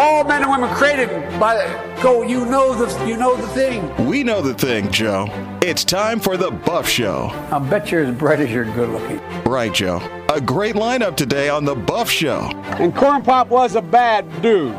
[0.00, 1.56] All men and women created by
[2.02, 2.22] go.
[2.22, 4.06] You know the you know the thing.
[4.06, 5.28] We know the thing, Joe.
[5.60, 7.28] It's time for the Buff Show.
[7.52, 9.20] I bet you're as bright as you're good looking.
[9.44, 10.00] Right, Joe.
[10.34, 12.50] A great lineup today on the Buff Show.
[12.78, 14.74] And Corn Pop was a bad dude.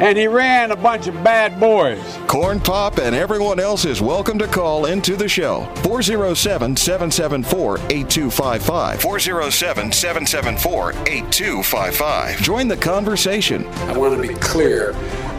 [0.00, 2.02] And he ran a bunch of bad boys.
[2.26, 5.66] Corn Pop and everyone else is welcome to call into the show.
[5.82, 9.02] 407 774 8255.
[9.02, 12.40] 407 774 8255.
[12.40, 13.66] Join the conversation.
[13.66, 14.94] I want to be clear.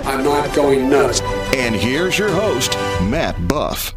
[0.05, 1.21] I'm not going nuts.
[1.55, 3.95] And here's your host, Matt Buff.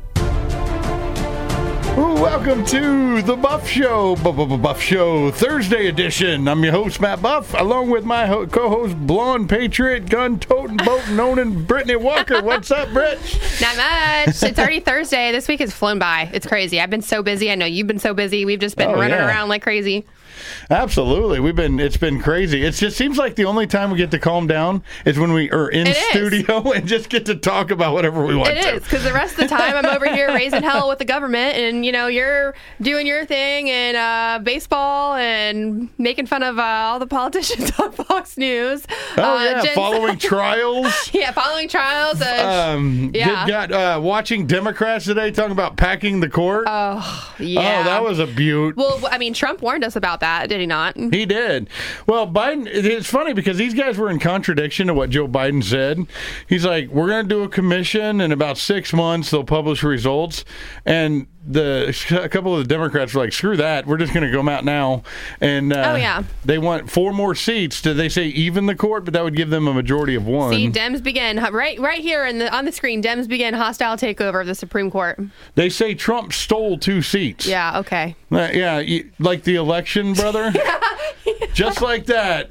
[1.97, 6.49] Welcome to the Buff Show, Buff Show Thursday edition.
[6.49, 11.65] I'm your host Matt Buff, along with my ho- co-host, blonde patriot, gun-toting, boat known
[11.65, 12.43] Brittany Walker.
[12.43, 13.21] What's up, Britt?
[13.61, 14.43] Not much.
[14.43, 15.31] It's already Thursday.
[15.31, 16.29] This week has flown by.
[16.33, 16.81] It's crazy.
[16.81, 17.51] I've been so busy.
[17.51, 18.45] I know you've been so busy.
[18.45, 19.27] We've just been Oh, running yeah.
[19.29, 20.05] around like crazy.
[20.71, 21.79] Absolutely, we've been.
[21.81, 22.63] It's been crazy.
[22.65, 25.51] It just seems like the only time we get to calm down is when we
[25.51, 26.05] are in It is.
[26.09, 28.75] studio and just get to talk about whatever we want It to.
[28.77, 31.57] is because the rest of the time I'm over here raising hell with the government,
[31.57, 36.63] and you know you're doing your thing and uh, baseball and making fun of uh,
[36.63, 38.85] all the politicians on Fox News.
[39.17, 41.11] Oh uh, yeah, following trials.
[41.13, 42.21] yeah, following trials.
[42.23, 43.47] Um, Yeah.
[43.47, 46.65] got uh, watching Democrats today talking about packing the court.
[46.67, 47.81] oh yeah.
[47.81, 48.77] Oh, that was a beaut.
[48.77, 50.97] Well, I mean, Trump warned us about that, did he not?
[50.97, 51.69] He did.
[52.07, 56.07] Well, Biden, it's funny because these guys were in contradiction to what Joe Biden said.
[56.49, 60.45] He's like, we're going to do a commission in about six months, they'll publish results.
[60.85, 63.87] And the a couple of the Democrats were like, screw that.
[63.87, 65.03] We're just going to go out now.
[65.41, 66.23] And uh, Oh, yeah.
[66.45, 67.83] they want four more seats.
[67.83, 69.05] Did they say even the court?
[69.05, 70.53] But that would give them a majority of one.
[70.53, 73.03] See, Dems begin right right here in the, on the screen.
[73.03, 75.21] Dems begin hostile takeover of the Supreme Court.
[75.55, 77.47] they say Trump stole two seats.
[77.47, 77.79] Yeah.
[77.81, 78.17] Okay.
[78.33, 80.53] Uh, yeah, you- like the election, brother.
[81.55, 82.49] Just like that.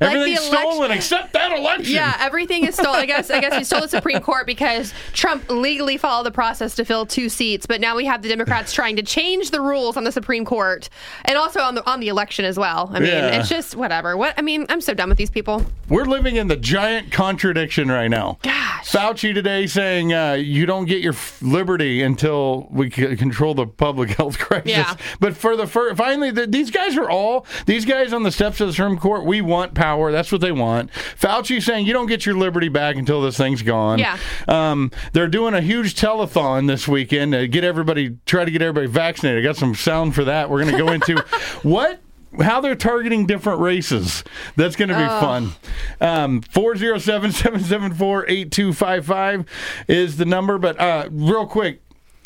[0.00, 0.40] Everything's election-
[0.72, 1.94] stolen except that election.
[1.94, 3.00] Yeah, everything is stolen.
[3.00, 6.74] I guess I guess we stole the Supreme Court because Trump legally followed the process
[6.76, 9.96] to fill two seats, but now we have the Democrats trying to change the rules
[9.96, 10.88] on the Supreme Court
[11.24, 12.90] and also on the on the election as well.
[12.92, 13.38] I mean, Yeah.
[13.40, 14.16] it's just whatever.
[14.16, 15.64] What I mean, I'm so done with these people.
[15.88, 18.38] We're living in the giant contradiction right now.
[18.42, 18.90] Gosh.
[18.90, 23.66] Fauci today saying uh, you don't get your f- liberty until we c- control the
[23.66, 24.70] public health crisis.
[24.70, 24.96] Yeah.
[25.20, 28.58] But for the first, finally, the, these guys are all these guys on the steps
[28.62, 29.26] of the Supreme Court.
[29.26, 30.10] We want power.
[30.10, 30.90] That's what they want.
[31.20, 33.98] Fauci saying you don't get your liberty back until this thing's gone.
[33.98, 34.16] Yeah.
[34.48, 38.86] Um, they're doing a huge telethon this weekend to get everybody, try to get everybody
[38.86, 39.44] vaccinated.
[39.44, 40.48] I got some sound for that.
[40.48, 41.20] We're going to go into
[41.62, 42.00] what
[42.40, 44.24] how they're targeting different races.
[44.56, 45.52] That's going to be fun.
[46.00, 49.46] Um, 407 774 8255
[49.88, 50.56] is the number.
[50.56, 51.82] But uh, real quick,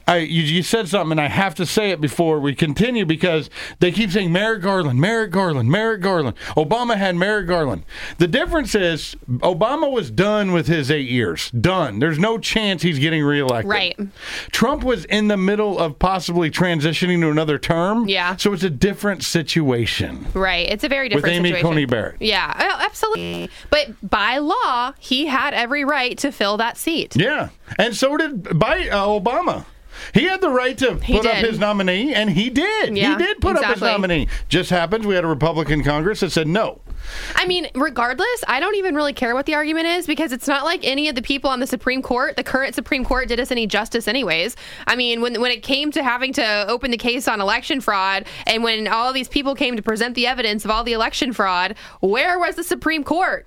[0.09, 3.51] I, you, you said something, and I have to say it before we continue because
[3.81, 6.37] they keep saying Merrick Garland, Merrick Garland, Merrick Garland.
[6.57, 7.85] Obama had Merrick Garland.
[8.19, 11.51] The difference is Obama was done with his eight years.
[11.51, 11.99] Done.
[11.99, 13.69] There's no chance he's getting reelected.
[13.69, 13.99] Right.
[14.53, 18.09] Trump was in the middle of possibly transitioning to another term.
[18.09, 18.37] Yeah.
[18.37, 20.27] So it's a different situation.
[20.35, 20.69] Right.
[20.71, 21.69] It's a very different With Amy situation.
[21.69, 22.17] Coney Barrett.
[22.21, 23.51] Yeah, oh, absolutely.
[23.71, 27.17] But by law, he had every right to fill that seat.
[27.17, 27.49] Yeah.
[27.79, 29.65] And so did by uh, Obama.
[30.15, 32.97] He had the right to He put up his nominee, and he did.
[32.97, 34.29] Yeah, he did put up his nominee.
[34.49, 36.81] Just happens we had a Republican Congress that said no.
[37.35, 40.65] I mean, regardless, I don't even really care what the argument is because it's not
[40.65, 43.51] like any of the people on the Supreme Court, the current Supreme Court, did us
[43.51, 44.57] any justice, anyways.
[44.87, 48.27] I mean, when when it came to having to open the case on election fraud,
[48.47, 51.77] and when all these people came to present the evidence of all the election fraud,
[52.01, 53.47] where was the Supreme Court?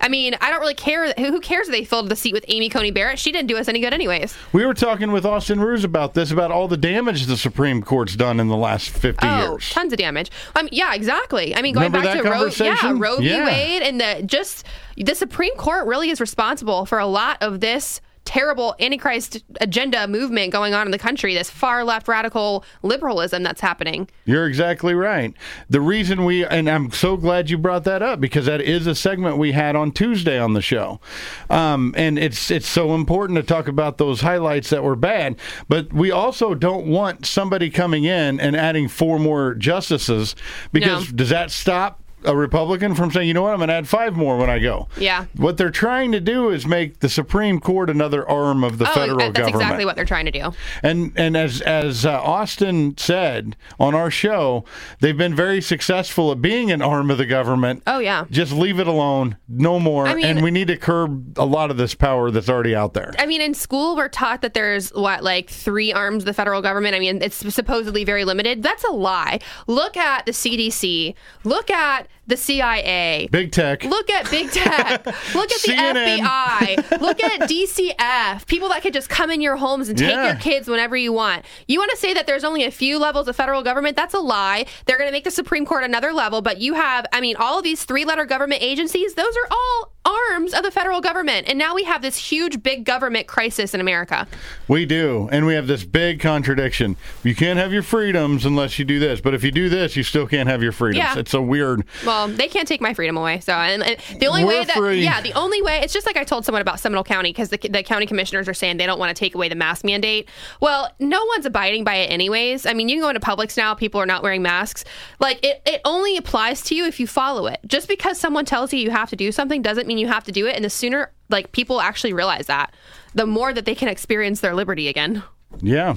[0.00, 1.12] I mean, I don't really care.
[1.14, 3.18] Who cares if they filled the seat with Amy Coney Barrett?
[3.18, 4.36] She didn't do us any good, anyways.
[4.52, 8.14] We were talking with Austin Ruse about this, about all the damage the Supreme Court's
[8.16, 9.70] done in the last 50 Oh, years.
[9.70, 10.30] tons of damage.
[10.56, 11.54] Um, yeah, exactly.
[11.54, 12.92] I mean, going Remember back to Roe, yeah?
[12.96, 13.28] Roe v.
[13.28, 13.44] Yeah.
[13.46, 14.64] Wade, and the just
[14.96, 20.52] the Supreme Court really is responsible for a lot of this terrible antichrist agenda movement
[20.52, 21.32] going on in the country.
[21.34, 24.06] This far left radical liberalism that's happening.
[24.26, 25.32] You're exactly right.
[25.70, 28.94] The reason we, and I'm so glad you brought that up because that is a
[28.94, 31.00] segment we had on Tuesday on the show,
[31.48, 35.36] um, and it's it's so important to talk about those highlights that were bad.
[35.66, 40.36] But we also don't want somebody coming in and adding four more justices
[40.70, 41.16] because No.
[41.16, 42.02] does that stop?
[42.24, 44.58] A Republican from saying, you know what, I'm going to add five more when I
[44.58, 44.88] go.
[44.98, 45.26] Yeah.
[45.36, 48.92] What they're trying to do is make the Supreme Court another arm of the oh,
[48.92, 49.34] federal that's government.
[49.34, 50.52] That's exactly what they're trying to do.
[50.82, 54.64] And and as as uh, Austin said on our show,
[55.00, 57.82] they've been very successful at being an arm of the government.
[57.86, 58.24] Oh, yeah.
[58.30, 60.06] Just leave it alone, no more.
[60.06, 62.94] I mean- and we need to curb a lot of this power that's already out
[62.94, 63.12] there.
[63.18, 66.62] I mean, in school, we're taught that there's what, like three arms of the federal
[66.62, 66.94] government.
[66.94, 68.62] I mean, it's supposedly very limited.
[68.62, 69.40] That's a lie.
[69.66, 71.14] Look at the CDC.
[71.44, 73.28] Look at the CIA.
[73.32, 73.82] Big tech.
[73.84, 75.04] Look at big tech.
[75.34, 76.18] Look at the CNN.
[76.18, 77.00] FBI.
[77.00, 78.46] Look at DCF.
[78.46, 80.26] People that could just come in your homes and take Yeah.
[80.26, 81.44] your kids whenever you want.
[81.66, 83.96] You want to say that there's only a few levels of federal government?
[83.96, 84.66] That's a lie.
[84.86, 87.58] They're going to make the Supreme Court another level, but you have, I mean, all
[87.58, 91.48] of these three letter government agencies, those are all arms of the federal government.
[91.48, 94.26] And now we have this huge, big government crisis in America.
[94.66, 96.96] We do, and we have this big contradiction.
[97.22, 100.02] You can't have your freedoms unless you do this, but if you do this, you
[100.02, 101.04] still can't have your freedoms.
[101.04, 101.18] Yeah.
[101.18, 101.84] It's a weird.
[102.06, 103.40] Well, they can't take my freedom away.
[103.40, 105.02] So, and, and the only We're way that, free.
[105.02, 107.58] yeah, the only way, it's just like I told someone about Seminole County because the,
[107.58, 110.28] the county commissioners are saying they don't want to take away the mask mandate.
[110.60, 112.66] Well, no one's abiding by it anyways.
[112.66, 114.84] I mean, you can go into Publix now, people are not wearing masks.
[115.20, 117.60] Like, it, it only applies to you if you follow it.
[117.66, 120.32] Just because someone tells you you have to do something doesn't mean you have to
[120.32, 120.54] do it.
[120.56, 122.74] And the sooner, like, people actually realize that,
[123.14, 125.22] the more that they can experience their liberty again.
[125.60, 125.96] Yeah,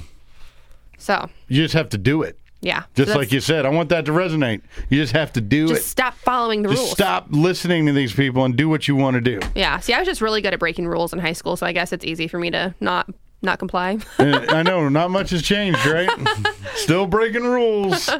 [0.98, 2.38] So, you just have to do it.
[2.62, 2.84] yeah.
[2.96, 4.62] Just So like you said, I want that to resonate.
[4.90, 5.86] You just have to do Just it.
[5.86, 6.92] stop following the Just rules.
[6.92, 9.40] stop listening to these people and do what you want to do.
[9.56, 9.80] Yeah.
[9.80, 11.92] See, I was just really good at breaking rules in high school, so I guess
[11.92, 13.10] it's easy for me to not
[13.44, 13.98] not comply.
[14.20, 16.08] Uh, I know, not much has changed, right?
[16.76, 18.08] Still breaking rules.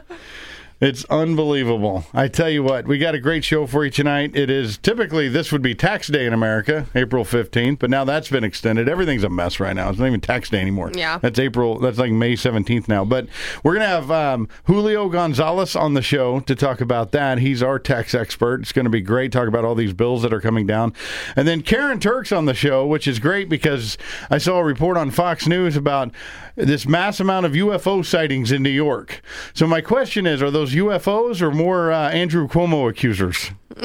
[0.82, 2.06] It's unbelievable.
[2.12, 4.36] I tell you what, we got a great show for you tonight.
[4.36, 8.30] It is typically this would be tax day in America, April 15th, but now that's
[8.30, 8.90] been extended.
[8.90, 9.92] Everything's a mess right now.
[9.92, 10.92] It's not even tax day anymore.
[10.96, 11.20] Yeah.
[11.20, 13.06] That's April, that's like May 17th now.
[13.06, 13.28] But
[13.64, 17.38] we're going to have um, Julio Gonzalez on the show to talk about that.
[17.38, 18.62] He's our tax expert.
[18.62, 19.32] It's going to be great.
[19.32, 20.94] Talk about all these bills that are coming down.
[21.36, 24.00] And then Karen Turk's on the show, which is great because
[24.32, 26.12] I saw a report on Fox News about
[26.66, 29.22] this mass amount of UFO sightings in New York.
[29.54, 33.52] So my question is, are those UFOs or more uh, Andrew Cuomo accusers?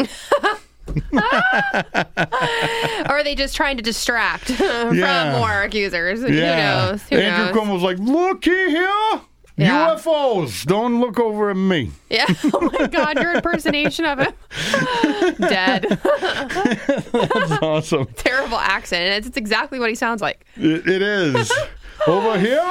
[3.10, 5.38] or are they just trying to distract from Yeah.
[5.38, 6.20] more accusers?
[6.22, 7.02] Who knows?
[7.08, 7.68] Who Andrew knows?
[7.68, 9.20] Cuomo's like, look here.
[9.58, 9.94] Yeah.
[9.96, 10.66] UFOs.
[10.66, 11.90] Don't look over at me.
[12.10, 12.26] Yeah.
[12.52, 14.34] Oh my God, your impersonation of him.
[15.38, 15.84] Dead.
[16.02, 18.06] That's awesome.
[18.16, 19.04] Terrible accent.
[19.06, 20.44] And it's, it's exactly what he sounds like.
[20.56, 21.50] It, it is.
[22.06, 22.62] Over here.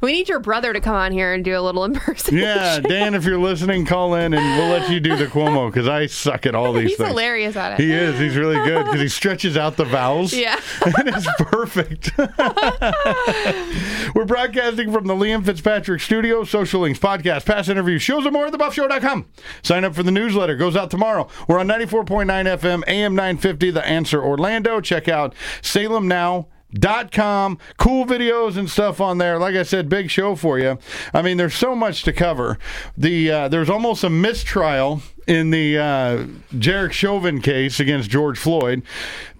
[0.00, 2.38] We need your brother to come on here and do a little impersonation.
[2.38, 5.88] Yeah, Dan, if you're listening, call in and we'll let you do the Cuomo because
[5.88, 7.08] I suck at all these He's things.
[7.08, 7.82] hilarious at it.
[7.82, 8.18] He is.
[8.18, 10.32] He's really good because he stretches out the vowels.
[10.32, 10.60] Yeah.
[10.84, 12.12] and it's perfect.
[14.14, 18.46] We're broadcasting from the Liam Fitzpatrick Studio, Social Links podcast, past interviews, shows and more
[18.46, 19.26] at thebuffshow.com.
[19.62, 20.56] Sign up for the newsletter.
[20.56, 21.28] Goes out tomorrow.
[21.48, 22.26] We're on 94.9
[22.58, 24.80] FM, AM 950, The Answer Orlando.
[24.80, 26.48] Check out Salem Now.
[26.74, 27.58] Dot com.
[27.78, 29.38] Cool videos and stuff on there.
[29.38, 30.78] Like i said big show for you.
[31.14, 32.58] I mean there's so much to cover.
[32.96, 36.26] The uh, there's almost a mistrial in the uh,
[36.58, 38.82] Derek Chauvin case against George Floyd.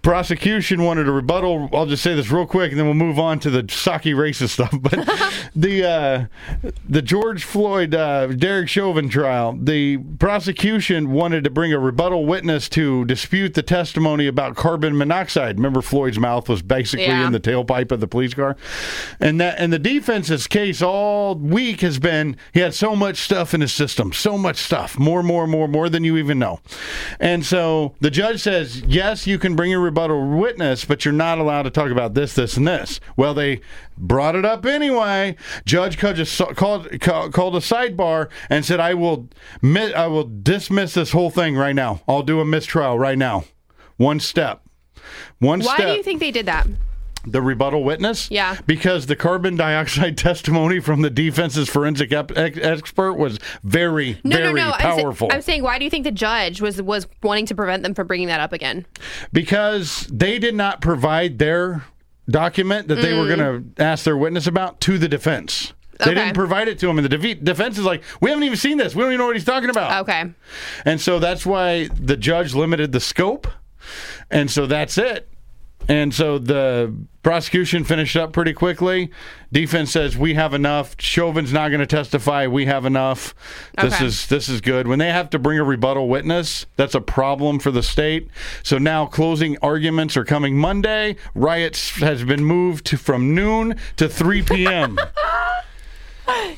[0.03, 1.69] Prosecution wanted a rebuttal.
[1.73, 4.51] I'll just say this real quick, and then we'll move on to the Psaki racist
[4.51, 4.73] stuff.
[4.81, 5.07] But
[5.57, 11.79] the uh, the George Floyd uh, Derek Chauvin trial, the prosecution wanted to bring a
[11.79, 15.57] rebuttal witness to dispute the testimony about carbon monoxide.
[15.57, 17.27] Remember, Floyd's mouth was basically Yeah.
[17.27, 18.57] in the tailpipe of the police car,
[19.21, 23.53] and that and the defense's case all week has been he had so much stuff
[23.53, 26.61] in his system, so much stuff, more, more, more, more than you even know.
[27.19, 31.39] And so the judge says, yes, you can bring a rebuttal witness, but you're not
[31.39, 33.01] allowed to talk about this, this, and this.
[33.17, 33.61] Well, they
[33.97, 35.37] brought it up anyway.
[35.65, 39.29] Judge called, just called, called, called a sidebar and said, I will,
[39.63, 42.03] I will dismiss this whole thing right now.
[42.07, 43.45] I'll do a mistrial right now.
[43.97, 44.63] One step.
[45.39, 46.67] One Why step do you think they did that?
[47.27, 48.31] The rebuttal witness?
[48.31, 48.59] Yeah.
[48.67, 54.37] Because the carbon dioxide testimony from the defense's forensic ep- ex- expert was very, No,
[54.37, 54.73] very no, no.
[54.73, 55.29] Powerful.
[55.33, 58.07] I'm saying, why do you think the judge was was wanting to prevent them from
[58.07, 58.87] bringing that up again?
[59.33, 61.85] because they did not provide their
[62.29, 63.37] document that they were mm.
[63.37, 65.73] going to ask their witness about to the defense.
[65.99, 66.15] They Okay.
[66.15, 68.79] didn't provide it to him, and the defe- defense is like, "We haven't even seen
[68.79, 68.95] this.
[68.95, 70.31] We don't even know what he's talking about." Okay.
[70.85, 73.49] And so that's why the judge limited the scope.
[74.31, 75.29] And so that's it.
[75.89, 79.11] And so the prosecution finished up pretty quickly.
[79.53, 80.95] Defense says we have enough.
[80.99, 82.47] Chauvin's not going to testify.
[82.47, 83.35] We have enough.
[83.81, 84.05] This Okay.
[84.07, 84.87] is this is good.
[84.87, 88.29] When they have to bring a rebuttal witness, that's a problem for the state.
[88.63, 91.17] So now closing arguments are coming Monday.
[91.35, 94.99] Riots has been moved to, from noon to 3 p.m.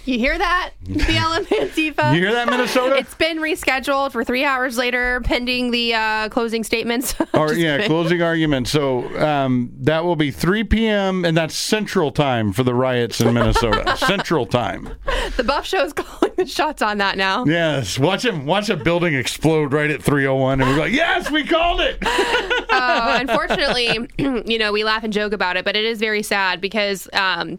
[0.04, 0.70] You hear that?
[0.84, 2.14] BLM Antifa.
[2.14, 2.96] you hear that, Minnesota?
[2.96, 7.14] It's been rescheduled for three hours later, pending the uh, closing statements.
[7.32, 7.86] Or yeah, kidding.
[7.88, 8.66] closing argument.
[8.68, 11.24] So um, that will be 3 p.m.
[11.24, 13.96] and that's Central Time for the riots in Minnesota.
[13.98, 14.90] Central Time.
[15.36, 17.44] the Buff Show is calling the shots on that now.
[17.46, 18.46] Yes, watch him.
[18.46, 21.98] Watch a building explode right at 3:01, and we're like, yes, we called it.
[22.02, 26.60] Oh, unfortunately, you know, we laugh and joke about it, but it is very sad
[26.60, 27.58] because um,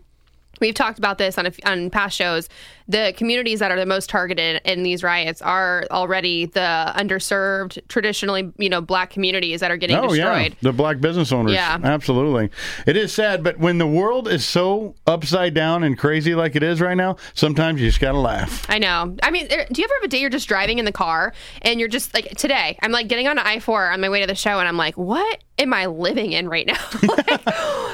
[0.62, 2.48] we've talked about this on a, on past shows.
[2.88, 8.52] The communities that are the most targeted in these riots are already the underserved, traditionally,
[8.58, 10.52] you know, black communities that are getting Oh destroyed.
[10.52, 11.54] yeah, the black business owners.
[11.54, 11.78] Yeah.
[11.84, 12.50] absolutely.
[12.88, 16.64] It is sad, but when the world is so upside down and crazy like it
[16.64, 18.66] is right now, sometimes you just gotta laugh.
[18.70, 19.16] I know.
[19.24, 21.34] I mean, there- do you ever have a day you're just driving in the car
[21.62, 22.78] and you're just like today?
[22.82, 24.98] I'm like getting on I four on my way to the show, and I'm like,
[24.98, 26.78] what am I living in right now?
[27.04, 27.46] like,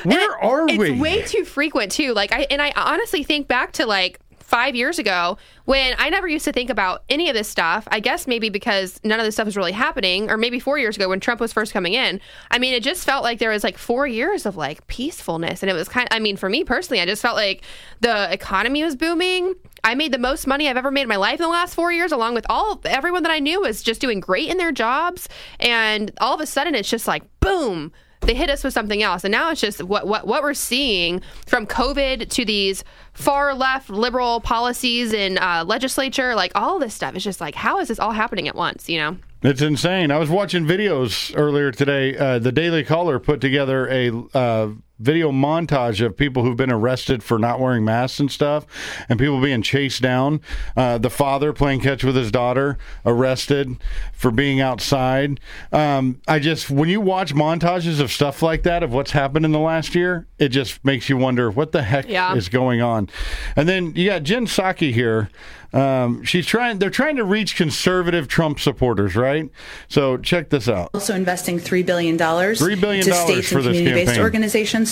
[0.05, 0.91] Where are we?
[0.91, 2.13] it's way too frequent too.
[2.13, 6.25] Like I and I honestly think back to like five years ago when I never
[6.25, 7.85] used to think about any of this stuff.
[7.91, 10.95] I guess maybe because none of this stuff was really happening, or maybe four years
[10.95, 12.21] ago when Trump was first coming in.
[12.49, 15.69] I mean, it just felt like there was like four years of like peacefulness, and
[15.69, 16.07] it was kind.
[16.11, 17.61] I mean, for me personally, I just felt like
[17.99, 19.53] the economy was booming.
[19.83, 21.91] I made the most money I've ever made in my life in the last four
[21.91, 25.27] years, along with all everyone that I knew was just doing great in their jobs,
[25.59, 27.91] and all of a sudden it's just like boom
[28.27, 31.21] they hit us with something else and now it's just what what what we're seeing
[31.45, 37.15] from covid to these far left liberal policies in uh, legislature like all this stuff
[37.15, 40.11] It's just like how is this all happening at once you know It's insane.
[40.11, 42.17] I was watching videos earlier today.
[42.17, 44.69] Uh, the Daily Caller put together a uh,
[44.99, 48.65] video montage of people who've been arrested for not wearing masks and stuff,
[49.09, 50.41] and people being chased down.
[50.75, 53.77] Uh, the father playing catch with his daughter arrested
[54.13, 55.39] for being outside.
[55.71, 59.51] Um, I just when you watch montages of stuff like that of what's happened in
[59.51, 62.35] the last year, it just makes you wonder what the heck Yeah.
[62.35, 63.09] is going on.
[63.55, 65.29] And then you got Jen Psaki here.
[65.73, 66.79] Um, she's trying.
[66.79, 69.49] They're trying to reach conservative Trump supporters, right?
[69.89, 70.89] So check this out.
[70.93, 74.23] Also investing $3 billion, $3 billion to states for and this community-based campaign.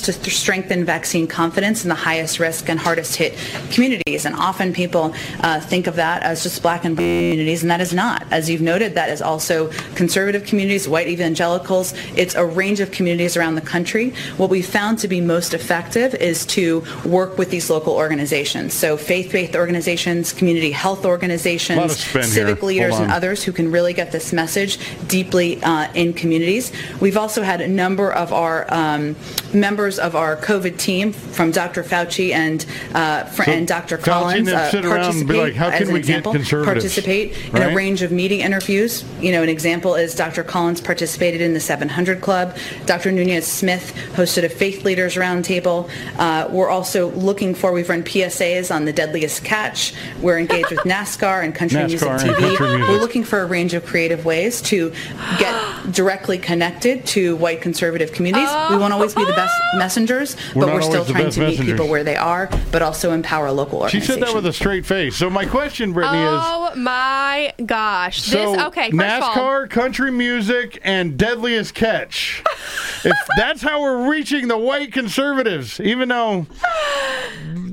[0.02, 3.38] To th- strengthen vaccine confidence in the highest risk and hardest hit
[3.72, 4.26] communities.
[4.26, 7.82] And often people uh, think of that as just black and brown communities, and that
[7.82, 8.26] is not.
[8.32, 11.94] As you've noted, that is also conservative communities, white evangelicals.
[12.16, 14.14] It's a range of communities around the country.
[14.38, 18.74] What we found to be most effective is to work with these local organizations.
[18.74, 22.32] So faith-based organizations, community health organizations, spin here.
[22.32, 26.72] civic leaders, and others who can really get this message deeply uh, in communities.
[27.00, 29.16] We've also had a number of our um,
[29.54, 31.84] members of our COVID team, from Dr.
[31.84, 33.98] Fauci and uh, fr- So and Dr.
[33.98, 36.32] Collins, and them sit around and be participate like, "How as an we get example,
[36.34, 37.72] conservatives?" participate in Right?
[37.72, 39.04] a range of media interviews.
[39.22, 40.44] You know, an example is Dr.
[40.44, 42.56] Collins participated in the 700 Club.
[42.86, 43.12] Dr.
[43.12, 45.90] Nunez Smith hosted a faith leaders roundtable.
[46.18, 47.72] Uh, we're also looking for.
[47.72, 49.94] We've run PSAs on the deadliest catch.
[50.22, 52.38] We're engaged with NASCAR and country NASCAR music and TV.
[52.58, 52.90] country music.
[52.90, 54.92] We're looking for a range of creative ways to
[55.40, 55.56] get
[55.92, 58.50] directly connected to white conservative communities.
[58.70, 61.50] We won't always be the best messengers, We're but we're still trying best to meet
[61.52, 61.74] messengers.
[61.74, 65.16] people where they are, but also empower local She said that with a straight face.
[65.16, 66.28] So my question, Brittany, is.
[66.30, 72.44] oh my gosh So this okay first NASCAR, of all country music, and deadliest catch.
[73.04, 76.48] if that's how we're reaching the white conservatives, even though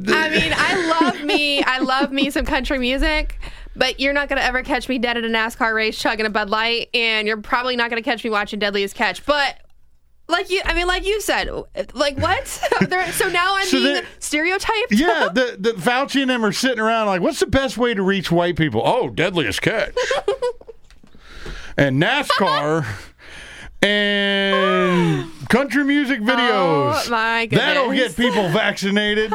[0.09, 1.63] I mean, I love me.
[1.63, 3.39] I love me some country music.
[3.75, 6.31] But you're not going to ever catch me dead at a NASCAR race chugging a
[6.31, 9.25] Bud Light, and you're probably not going to catch me watching Deadliest Catch.
[9.25, 9.62] But
[10.29, 11.49] like you, I mean, like you said,
[11.95, 12.47] like what?
[13.13, 14.93] So now I'm So being stereotyped.
[14.93, 18.03] yeah, the, the Fauci and them are sitting around like, what's the best way to
[18.03, 18.83] reach white people?
[18.85, 19.95] Oh, deadliest catch.
[21.77, 22.87] and NASCAR
[23.83, 27.07] and country music videos.
[27.07, 27.61] Oh, my goodness.
[27.65, 29.33] That'll get people vaccinated.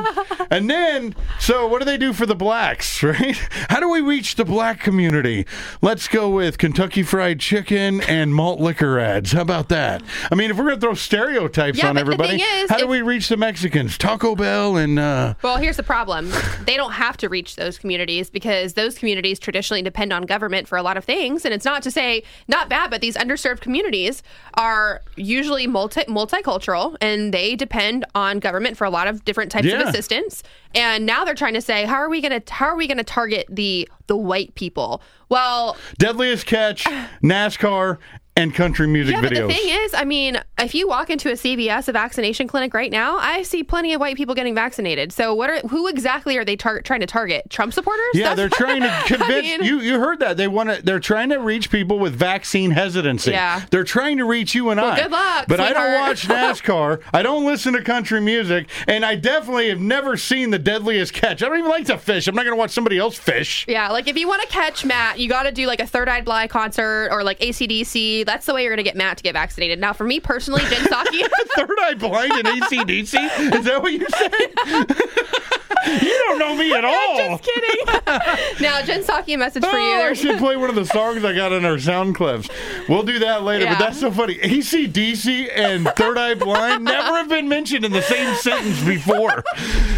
[0.49, 3.35] and then, so what do they do for the blacks, right?
[3.69, 5.45] How do we reach the black community?
[5.81, 9.31] Let's go with Kentucky Fried Chicken and malt liquor ads.
[9.31, 10.01] How about that?
[10.31, 13.01] I mean, if we're going to throw stereotypes Yeah, on everybody, is, how do we
[13.01, 13.97] reach the Mexicans?
[13.97, 14.99] Taco Bell and.
[14.99, 16.31] Uh, Well, here's the problem.
[16.65, 20.77] They don't have to reach those communities because those communities traditionally depend on government for
[20.77, 21.45] a lot of things.
[21.45, 24.23] And it's not to say not bad, but these underserved communities
[24.55, 29.65] are usually multi multicultural and they depend on government for a lot of different types
[29.67, 29.81] Yeah.
[29.81, 30.43] of assistance.
[30.75, 32.97] And now they're trying to say, how are we going to how are we going
[32.97, 35.01] to target the the white people?
[35.29, 36.83] Well, Deadliest Catch,
[37.23, 37.97] NASCAR,
[38.37, 41.33] and country music yeah, but the thing is, I mean, if you walk into a
[41.33, 45.11] CVS, a vaccination clinic right now, I see plenty of white people getting vaccinated.
[45.11, 47.49] So, what are who exactly are they tar- trying to target?
[47.49, 48.05] Trump supporters?
[48.13, 49.79] yeah, That's- they're trying to convince mean- you.
[49.81, 50.81] You heard that they want to.
[50.81, 53.31] They're trying to reach people with vaccine hesitancy.
[53.31, 53.63] Yeah.
[53.71, 55.01] they're trying to reach you and I.
[55.01, 57.01] good luck, But I don't watch NASCAR.
[57.13, 61.41] I don't listen to country music, and I definitely have never seen the Deadliest Catch.
[61.41, 62.27] I don't even like to fish.
[62.27, 63.65] I'm not going to watch somebody else fish.
[63.67, 66.07] Yeah, like if you want to catch Matt, you got to do like a Third
[66.09, 68.26] Eye Blind concert or like ACDC.
[68.27, 69.79] That's the way you're going to get Matt to get vaccinated.
[69.79, 71.23] Now, for me personally, Jen Psaki.
[71.55, 73.55] Third Eye Blind and ACDC?
[73.55, 75.61] Is that what you said?
[75.85, 77.17] you don't know me at all.
[77.37, 77.85] Just kidding.
[78.61, 79.95] now, Jen Psaki, a message for you.
[79.95, 82.49] Oh, I should play one of the songs I got in our sound clips.
[82.87, 84.35] We'll do that later, but that's so funny.
[84.35, 89.43] ACDC and Third Eye Blind never have been mentioned in the same sentence before.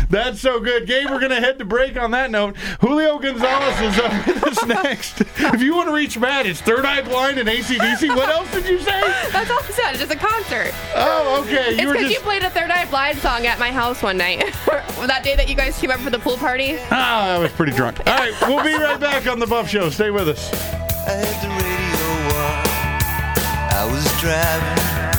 [0.10, 0.88] That's so good.
[0.88, 2.58] Gabe, we're going to head to break on that note.
[2.82, 5.22] Julio Gonzalez is up with us next.
[5.22, 8.16] If you want to reach Matt, it's Third Eye Blind and ACDC.
[8.16, 9.02] What else did you say?
[9.32, 9.90] That's all I said.
[9.92, 10.74] It's just a concert.
[10.96, 11.72] Oh, okay.
[11.74, 14.18] It's You were because you played a Third Eye Blind song at my house one
[14.18, 14.40] night.
[14.66, 16.78] that day that you guys came up for the pool party.
[16.92, 18.00] Ah, I was pretty drunk.
[18.08, 19.90] All right, we'll be right back on the Buff Show.
[19.90, 20.52] Stay with us.
[21.08, 22.68] I had the radio on.
[23.78, 25.19] I was driving.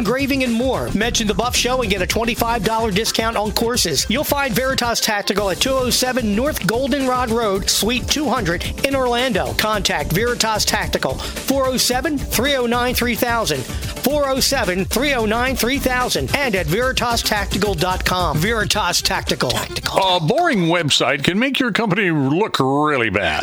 [0.01, 0.89] engraving, and more.
[0.95, 4.07] Mention the Buff Show and get a $25 discount on courses.
[4.09, 9.53] You'll find Veritas Tactical at 207 North Goldenrod Road, Suite 200 in Orlando.
[9.53, 13.63] Contact Veritas Tactical 407 309 3000.
[13.63, 18.37] 407 309 3000 and at veritastactical.com.
[18.37, 19.51] Veritas Tactical.
[19.51, 23.41] A boring website can make your company look really bad.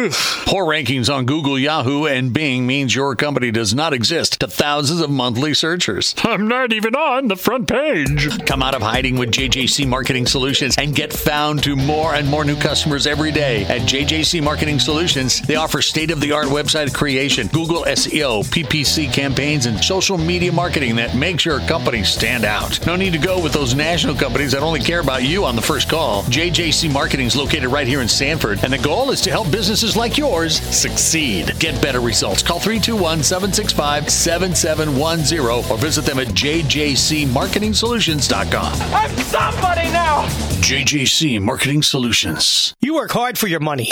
[0.00, 5.00] Poor rankings on Google, Yahoo, and Bing means your company does not exist to thousands
[5.00, 5.89] of monthly searchers.
[6.24, 8.28] I'm not even on the front page.
[8.46, 12.44] Come out of hiding with JJC Marketing Solutions and get found to more and more
[12.44, 13.64] new customers every day.
[13.64, 19.12] At JJC Marketing Solutions, they offer state of the art website creation, Google SEO, PPC
[19.12, 22.84] campaigns, and social media marketing that makes your company stand out.
[22.86, 25.62] No need to go with those national companies that only care about you on the
[25.62, 26.22] first call.
[26.24, 29.96] JJC Marketing is located right here in Sanford, and the goal is to help businesses
[29.96, 31.58] like yours succeed.
[31.58, 32.42] Get better results.
[32.42, 38.94] Call 321 765 7710 or visit them at jjcmarketingsolutions.com.
[38.94, 40.26] I'm somebody now!
[40.60, 42.74] JJC Marketing Solutions.
[42.80, 43.88] You work hard for your money.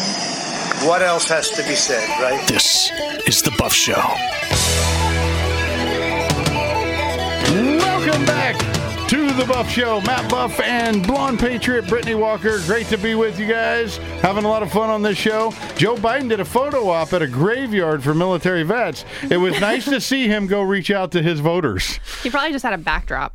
[0.88, 2.46] What else has to be said, right?
[2.48, 2.92] This
[3.28, 4.02] is The Buff Show.
[7.52, 8.56] Welcome back
[9.10, 10.02] to the Buff Show.
[10.02, 12.60] Matt Buff and Blonde Patriot Brittany Walker.
[12.66, 13.98] Great to be with you guys.
[14.22, 15.52] Having a lot of fun on this show.
[15.76, 19.04] Joe Biden did a photo op at a graveyard for military vets.
[19.30, 22.00] It was nice to see him go reach out to his voters.
[22.24, 23.34] He probably just had a backdrop.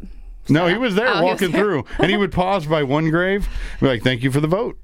[0.49, 1.61] No, he was there Oh, he was walking there.
[1.63, 3.49] through, and he would pause by one grave,
[3.81, 4.79] be like, "Thank you for the vote."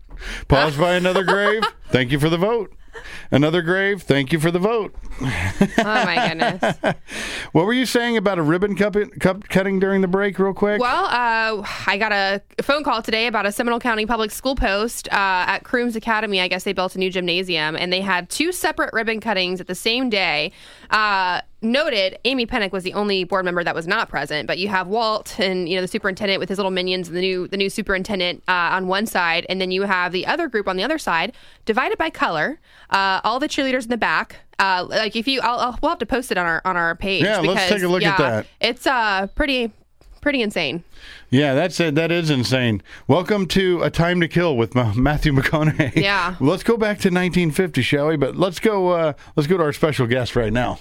[0.49, 1.63] Pause by another grave.
[1.89, 2.73] Thank you for the vote.
[3.31, 4.03] Another grave.
[4.03, 4.95] Thank you for the vote.
[5.23, 5.25] Oh
[5.79, 6.77] my goodness.
[7.53, 10.81] What were you saying about a ribbon cup, cup cutting during the break, real quick?
[10.81, 15.09] Well, uh, I got a phone call today about a Seminole County Public School post
[15.09, 15.17] uh,
[15.49, 16.41] at Crooms Academy.
[16.41, 19.67] I guess they built a new gymnasium, and they had two separate ribbon cuttings at
[19.67, 20.53] the same day.
[20.91, 24.69] Uh, noted, Amy Pennock was the only board member that was not present, but you
[24.69, 27.57] have Walt and you know the superintendent with his little minions and the new the
[27.57, 30.85] new superintendent uh, on one side, and then you have the other group on the
[30.85, 31.33] other side,
[31.65, 32.61] divided by color.
[32.91, 34.37] Uh, all the cheerleaders in the back.
[34.59, 36.95] Uh, like if you, I'll, I'll, we'll have to post it on our on our
[36.95, 37.25] page.
[37.25, 38.47] Yeah, let's take a look at that.
[38.61, 39.73] It's uh pretty
[40.21, 40.85] pretty insane.
[41.31, 41.95] Yeah, that's it.
[41.95, 42.83] That is insane.
[43.09, 45.97] Welcome to A Time to Kill with Matthew McConaughey.
[45.97, 46.37] Yeah.
[46.41, 48.17] let's go back to 1950, shall we?
[48.17, 48.89] But let's go.
[48.91, 50.79] Uh, let's go to our special guest right now.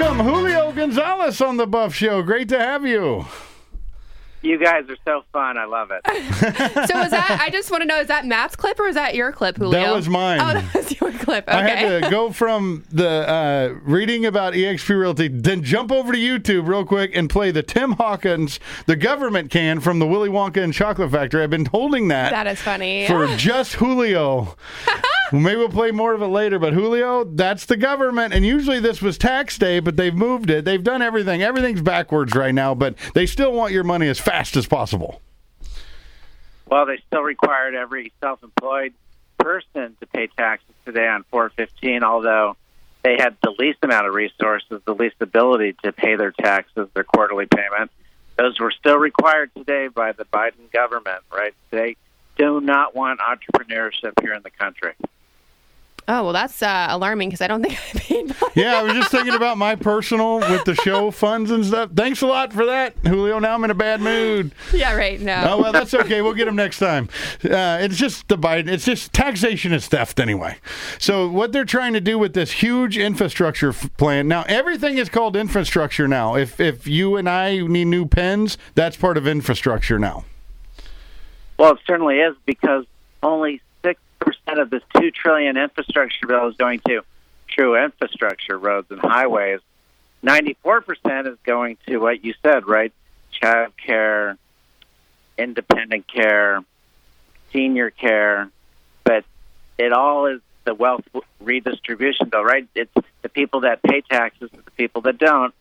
[0.00, 2.22] Welcome, Julio Gonzalez on the Buff Show.
[2.22, 3.24] Great to have you.
[4.40, 5.58] You guys are so fun.
[5.58, 6.00] I love it.
[6.88, 7.38] So is that?
[7.40, 9.80] I just want to know: is that Matt's clip or is that your clip, Julio?
[9.80, 10.40] That was mine.
[10.40, 11.48] Oh, that was your clip.
[11.48, 11.56] Okay.
[11.56, 16.18] I had to go from the uh, reading about EXP Realty, then jump over to
[16.18, 20.62] YouTube real quick and play the Tim Hawkins, the government can from the Willy Wonka
[20.62, 21.42] and Chocolate Factory.
[21.42, 23.06] I've been holding that, That is funny.
[23.06, 24.56] for just Julio.
[25.30, 28.32] Maybe we'll play more of it later, but Julio, that's the government.
[28.32, 30.64] And usually this was tax day, but they've moved it.
[30.64, 31.42] They've done everything.
[31.42, 35.22] Everything's backwards right now, but they still want your money as fast as possible.
[36.66, 38.92] Well, they still required every self-employed
[39.38, 42.56] person to pay taxes today on 415, although
[43.02, 47.04] they had the least amount of resources, the least ability to pay their taxes, their
[47.04, 47.90] quarterly payment.
[48.36, 51.54] Those were still required today by the Biden government, right?
[51.70, 51.96] They
[52.36, 54.92] do not want entrepreneurship here in the country.
[56.10, 58.34] Oh well, that's uh, alarming because I don't think I paid.
[58.54, 61.90] Yeah, I was just thinking about my personal with the show funds and stuff.
[61.94, 63.38] Thanks a lot for that, Julio.
[63.38, 64.52] Now I'm in a bad mood.
[64.72, 65.20] yeah, right.
[65.20, 65.44] No.
[65.46, 66.22] Oh well, that's okay.
[66.22, 67.10] We'll get them next time.
[67.44, 68.68] Uh, it's just the Biden.
[68.68, 70.56] It's just taxation is theft anyway.
[70.98, 75.08] So what they're trying to do with this huge infrastructure f- plan now, everything is
[75.10, 76.36] called infrastructure now.
[76.36, 80.24] If if you and I need new pens, that's part of infrastructure now.
[81.58, 82.86] Well, it certainly is because
[83.22, 83.62] only six
[84.18, 87.02] percent of this two trillion infrastructure bill is going to
[87.48, 89.60] true infrastructure, roads and highways.
[90.22, 92.92] Ninety-four percent is going to what you said, right?
[93.30, 94.36] Child care,
[95.36, 96.64] independent care,
[97.52, 98.50] senior care,
[99.04, 99.24] but
[99.78, 101.04] it all is the wealth
[101.40, 102.68] redistribution bill, right?
[102.74, 105.54] It's the people that pay taxes to the people that don't,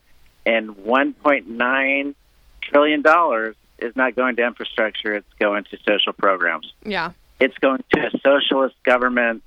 [0.45, 2.15] and one point nine
[2.61, 6.73] trillion dollars is not going to infrastructure; it's going to social programs.
[6.83, 7.11] Yeah.
[7.39, 9.43] It's going to a socialist government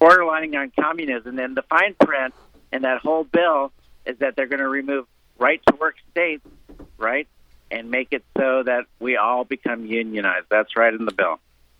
[0.00, 1.38] borderlining on communism.
[1.38, 2.34] And the fine print
[2.72, 3.72] in that whole bill
[4.06, 5.06] is that they're going to remove
[5.38, 6.46] right to work states,
[6.96, 7.28] right,
[7.70, 10.46] and make it so that we all become unionized.
[10.50, 11.38] That's right in the bill.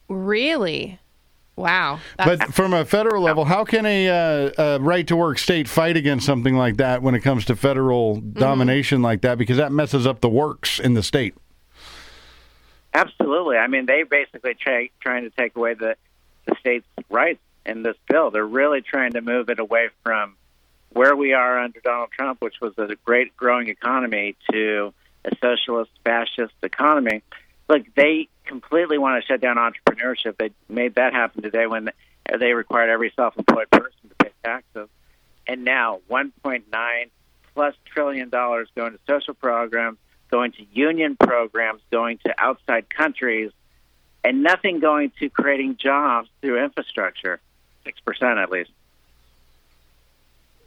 [0.08, 0.98] Really?
[1.56, 1.98] Wow.
[2.16, 5.96] But from a federal level, how can a, uh, a right to work state fight
[5.96, 9.38] against something like that when it comes to federal domination like that?
[9.38, 11.34] Because that messes up the works in the state.
[12.94, 13.56] Absolutely.
[13.56, 15.96] I mean, they basically try, trying to take away the,
[16.46, 18.30] the state's rights in this bill.
[18.30, 20.36] They're really trying to move it away from
[20.90, 24.92] where we are under Donald Trump, which was a great growing economy, to
[25.24, 27.22] a socialist, fascist economy.
[27.68, 30.38] Look, they completely want to shut down entrepreneurship.
[30.38, 31.90] They made that happen today when
[32.38, 34.88] they required every self-employed person to pay taxes.
[35.46, 36.62] And now, 1.9
[37.54, 39.98] plus trillion dollars going to social programs,
[40.30, 43.50] going to union programs, going to outside countries,
[44.24, 47.40] and nothing going to creating jobs through infrastructure.
[47.84, 48.70] Six percent at least.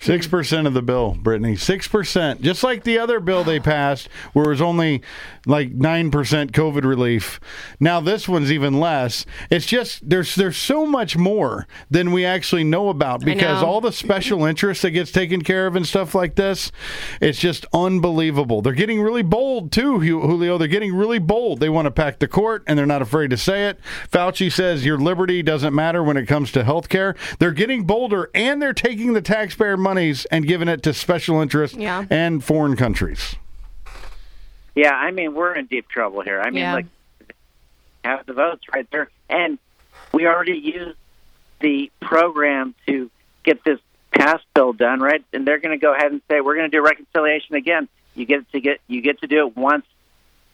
[0.01, 1.55] Six percent of the bill, Brittany.
[1.55, 5.03] Six percent, just like the other bill they passed, where it was only
[5.45, 7.39] like nine percent COVID relief.
[7.79, 9.27] Now this one's even less.
[9.51, 13.67] It's just there's there's so much more than we actually know about because know.
[13.67, 16.71] all the special interest that gets taken care of and stuff like this,
[17.21, 18.63] it's just unbelievable.
[18.63, 20.57] They're getting really bold too, Julio.
[20.57, 21.59] They're getting really bold.
[21.59, 23.79] They want to pack the court and they're not afraid to say it.
[24.11, 27.15] Fauci says your liberty doesn't matter when it comes to health care.
[27.37, 31.75] They're getting bolder and they're taking the taxpayer monies and giving it to special interests
[31.77, 32.06] Yeah.
[32.10, 33.36] and foreign countries.
[34.73, 36.39] Yeah, I mean we're in deep trouble here.
[36.39, 36.73] I mean, Yeah.
[36.75, 36.86] like
[38.06, 39.60] have the votes right there, and
[40.13, 40.97] we already used
[41.60, 43.12] the program to
[43.43, 43.80] get this
[44.12, 45.23] pass bill done, right?
[45.34, 47.88] And they're going to go ahead and say we're going to do reconciliation again.
[48.15, 49.86] You get to get you get to do it once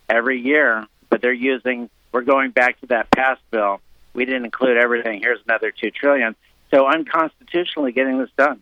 [0.09, 3.81] every year, but they're using we're going back to that pass bill.
[4.15, 5.21] We didn't include everything.
[5.21, 6.35] Here's another two trillion.
[6.71, 8.59] So unconstitutionally getting this done.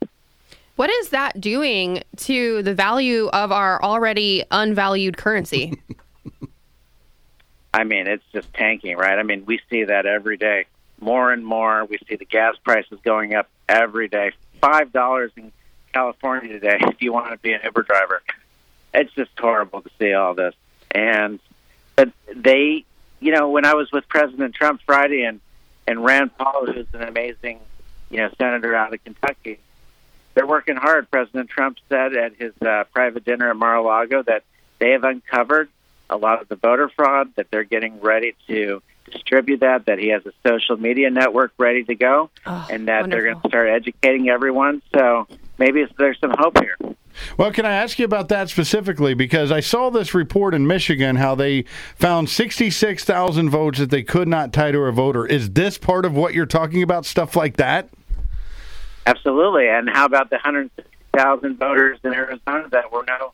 [0.75, 5.79] What is that doing to the value of our already unvalued currency?
[7.73, 9.17] I mean, it's just tanking, right?
[9.17, 10.65] I mean, we see that every day,
[10.99, 11.85] more and more.
[11.85, 14.31] We see the gas prices going up every day.
[14.61, 15.51] Five dollars in
[15.93, 18.21] California today if you want to be an Uber driver.
[18.93, 20.55] It's just horrible to see all this.
[20.91, 21.39] And
[21.95, 22.85] but they,
[23.19, 25.39] you know, when I was with President Trump Friday and
[25.87, 27.59] and Rand Paul, who's an amazing,
[28.09, 29.59] you know, senator out of Kentucky,
[30.35, 31.09] they're working hard.
[31.09, 34.43] President Trump said at his uh, private dinner at Mar-a-Lago that
[34.79, 35.69] they have uncovered
[36.09, 40.09] a lot of the voter fraud, that they're getting ready to distribute that, that he
[40.09, 43.69] has a social media network ready to go, Oh, and that they're going to start
[43.69, 44.81] educating everyone.
[44.93, 46.77] So maybe there's some hope here.
[47.37, 49.13] Well, can I ask you about that specifically?
[49.13, 51.63] Because I saw this report in Michigan how they
[51.95, 55.25] found 66,000 votes that they could not tie to a voter.
[55.25, 57.05] Is this part of what you're talking about?
[57.05, 57.89] Stuff like that?
[59.05, 59.67] Absolutely.
[59.67, 63.33] And how about the 160,000 voters in Arizona that were no,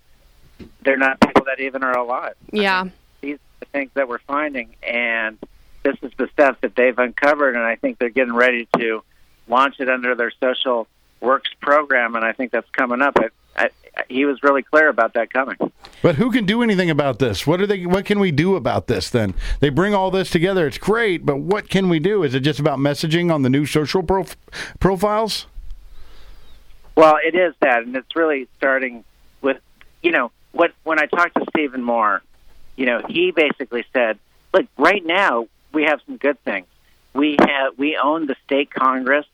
[0.82, 2.36] they're not people that even are alive.
[2.52, 2.86] yeah.
[3.22, 3.38] These
[3.72, 5.38] things that we're finding, and
[5.84, 9.04] this is the stuff that they've uncovered, and I think they're getting ready to
[9.48, 10.88] launch it under their social
[11.20, 13.18] works program, and I think that's coming up.
[13.18, 13.70] I, I,
[14.10, 15.58] he was really clear about that coming.
[16.02, 17.46] But who can do anything about this?
[17.46, 17.86] What are they?
[17.86, 19.10] What can we do about this?
[19.10, 20.66] Then they bring all this together.
[20.66, 22.24] It's great, but what can we do?
[22.24, 24.38] Is it just about messaging on the new social prof-
[24.80, 25.46] profiles?
[26.96, 29.04] Well, it is that, and it's really starting
[29.42, 29.58] with,
[30.04, 32.22] you know, what when I talked to Stephen Moore,
[32.76, 34.20] you know, he basically said,
[34.54, 36.68] look, right now we have some good things.
[37.14, 39.26] We have we own the state congress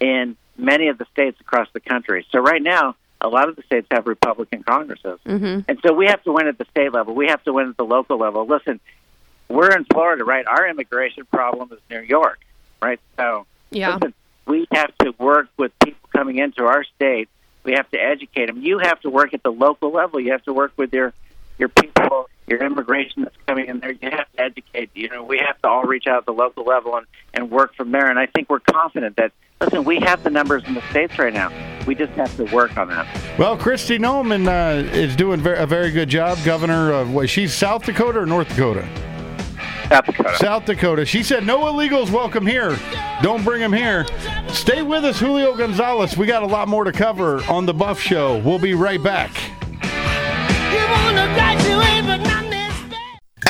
[0.00, 2.26] in many of the states across the country.
[2.30, 5.60] So right now, a lot of the states have Republican congresses, Mm-hmm.
[5.68, 7.14] and so we have to win at the state level.
[7.14, 8.46] We have to win at the local level.
[8.46, 8.80] Listen,
[9.48, 10.44] we're in Florida, right?
[10.46, 12.40] Our immigration problem is New York,
[12.80, 12.98] right?
[13.16, 13.94] So Yeah.
[13.94, 14.14] listen,
[14.46, 17.28] we have to work with people coming into our state.
[17.64, 18.60] We have to educate them.
[18.60, 20.20] You have to work at the local level.
[20.20, 21.12] You have to work with your
[21.58, 23.92] your people, your immigration that's coming in there.
[23.92, 24.90] You have to educate.
[24.94, 27.74] You know, we have to all reach out at the local level and and work
[27.76, 28.10] from there.
[28.10, 31.32] And I think we're confident that listen, we have the numbers in the states right
[31.32, 31.52] now.
[31.86, 33.06] We just have to work on that.
[33.38, 36.38] Well, Kristi Noem uh, is doing a very good job.
[36.44, 37.30] Governor of what?
[37.30, 38.88] She's South Dakota or North Dakota?
[39.92, 40.36] South Dakota.
[40.38, 41.04] South Dakota.
[41.04, 42.78] She said no illegals welcome here.
[43.20, 44.06] Don't bring them here.
[44.48, 46.16] Stay with us, Julio Gonzalez.
[46.16, 48.38] We got a lot more to cover on the Buff Show.
[48.38, 49.30] We'll be right back.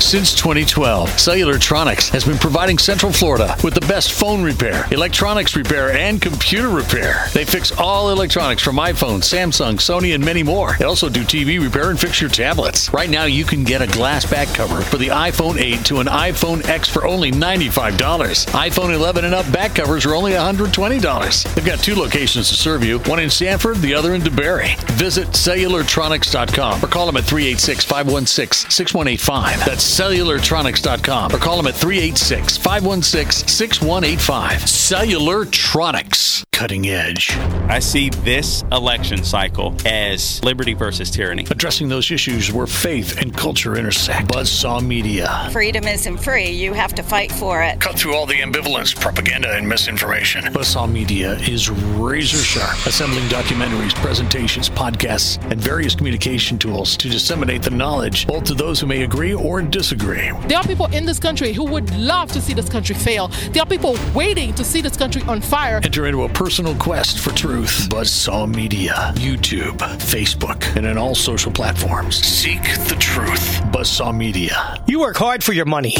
[0.00, 5.90] Since 2012, Cellulartronics has been providing Central Florida with the best phone repair, electronics repair,
[5.92, 7.26] and computer repair.
[7.32, 10.76] They fix all electronics from iPhone, Samsung, Sony, and many more.
[10.78, 12.92] They also do TV repair and fix your tablets.
[12.92, 16.06] Right now, you can get a glass back cover for the iPhone 8 to an
[16.06, 17.96] iPhone X for only $95.
[17.96, 21.54] iPhone 11 and up back covers are only $120.
[21.54, 24.78] They've got two locations to serve you, one in Sanford, the other in DeBary.
[24.92, 29.64] Visit cellulartronics.com or call them at 386 516 6185.
[29.64, 34.60] That's cellulartronics.com or call them at 386 516 6185.
[34.62, 36.44] Cellulartronics.
[36.56, 37.36] Cutting edge.
[37.68, 41.44] I see this election cycle as liberty versus tyranny.
[41.50, 44.28] Addressing those issues where faith and culture intersect.
[44.28, 45.50] Buzzsaw Media.
[45.52, 46.48] Freedom isn't free.
[46.48, 47.78] You have to fight for it.
[47.78, 50.44] Cut through all the ambivalence, propaganda, and misinformation.
[50.44, 57.60] Buzzsaw Media is razor sharp, assembling documentaries, presentations, podcasts, and various communication tools to disseminate
[57.60, 60.32] the knowledge both to those who may agree or disagree.
[60.48, 63.28] There are people in this country who would love to see this country fail.
[63.50, 65.80] There are people waiting to see this country on fire.
[65.84, 67.88] Enter into a personal quest for truth.
[67.90, 72.24] Buzzsaw Media, YouTube, Facebook, and in all social platforms.
[72.24, 73.60] Seek the truth.
[73.72, 74.80] Buzzsaw Media.
[74.86, 75.96] You work hard for your money.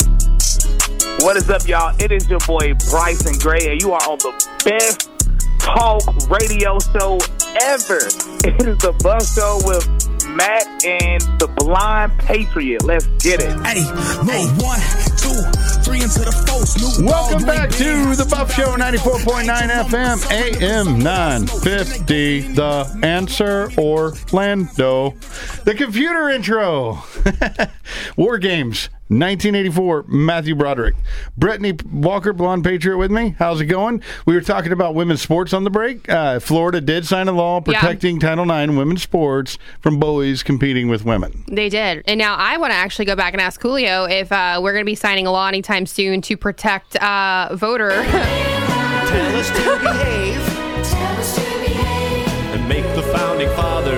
[1.20, 1.94] What is up, y'all?
[1.98, 4.32] It is your boy Bryson Gray, and you are on the
[4.64, 5.10] best
[5.58, 7.18] talk radio show
[7.62, 7.98] ever.
[8.44, 9.84] It is the Buzz Show with
[10.28, 12.84] Matt and the Blind Patriot.
[12.84, 13.50] Let's get it.
[13.66, 13.82] Hey,
[14.22, 14.80] move one,
[17.04, 22.40] Welcome back to the Buff Show, 94.9 FM, AM 950.
[22.54, 25.10] The answer, Orlando.
[25.64, 27.02] The computer intro.
[28.16, 28.88] War Games.
[29.08, 30.94] 1984, Matthew Broderick.
[31.36, 33.34] Brittany Walker, Blonde Patriot with me.
[33.38, 34.02] How's it going?
[34.26, 36.08] We were talking about women's sports on the break.
[36.08, 37.80] Uh, Florida did sign a law Yeah.
[37.80, 41.44] protecting Title IX women's sports from boys competing with women.
[41.48, 42.02] They did.
[42.06, 44.84] And now I want to actually go back and ask Julio if uh, we're going
[44.84, 47.88] to be signing a law anytime soon to protect uh, voter.
[49.08, 50.58] Tell us to behave.
[52.52, 53.97] And make the founding fathers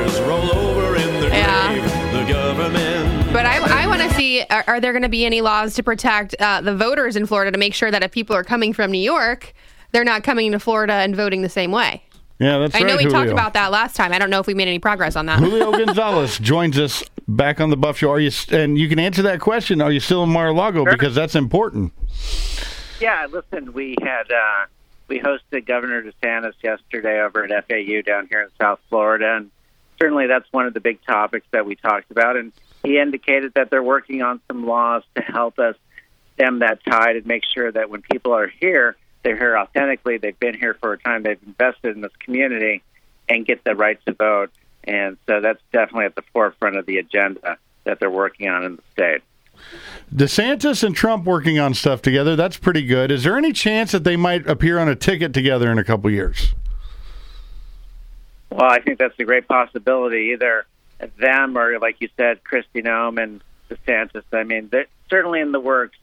[4.40, 7.26] any are, are there going to be any laws to protect uh, the voters in
[7.26, 9.52] Florida to make sure that if people are coming from New York,
[9.92, 12.02] they're not coming to Florida and voting the same way?
[12.38, 12.86] Yeah, that's I right.
[12.86, 14.12] know we talked about that last time.
[14.12, 15.40] I don't know if we made any progress on that.
[15.40, 18.10] Julio Gonzalez joins us back on the Buff Show.
[18.10, 18.30] Are you?
[18.50, 19.82] And you can answer that question.
[19.82, 20.86] Are you still in Mar-a-Lago?
[20.86, 21.92] Because that's important.
[22.98, 24.66] Yeah, listen, we had uh,
[25.08, 29.50] we hosted Governor DeSantis yesterday over at FAU down here in South Florida, and
[30.00, 32.36] certainly that's one of the big topics that we talked about.
[32.38, 35.76] And he indicated that they're working on some laws to help us
[36.34, 40.18] stem that tide and make sure that when people are here, they're here authentically.
[40.18, 41.22] They've been here for a time.
[41.22, 42.82] They've invested in this community
[43.28, 44.50] and get the right to vote.
[44.84, 48.76] And so that's definitely at the forefront of the agenda that they're working on in
[48.76, 49.22] the state.
[50.14, 52.34] DeSantis and Trump working on stuff together.
[52.34, 53.10] That's pretty good.
[53.10, 56.10] Is there any chance that they might appear on a ticket together in a couple
[56.10, 56.54] years?
[58.48, 60.30] Well, I think that's a great possibility.
[60.32, 60.66] Either
[61.18, 64.22] them or, like you said, Kristi Noem and DeSantis.
[64.32, 65.96] I mean, they're certainly in the works.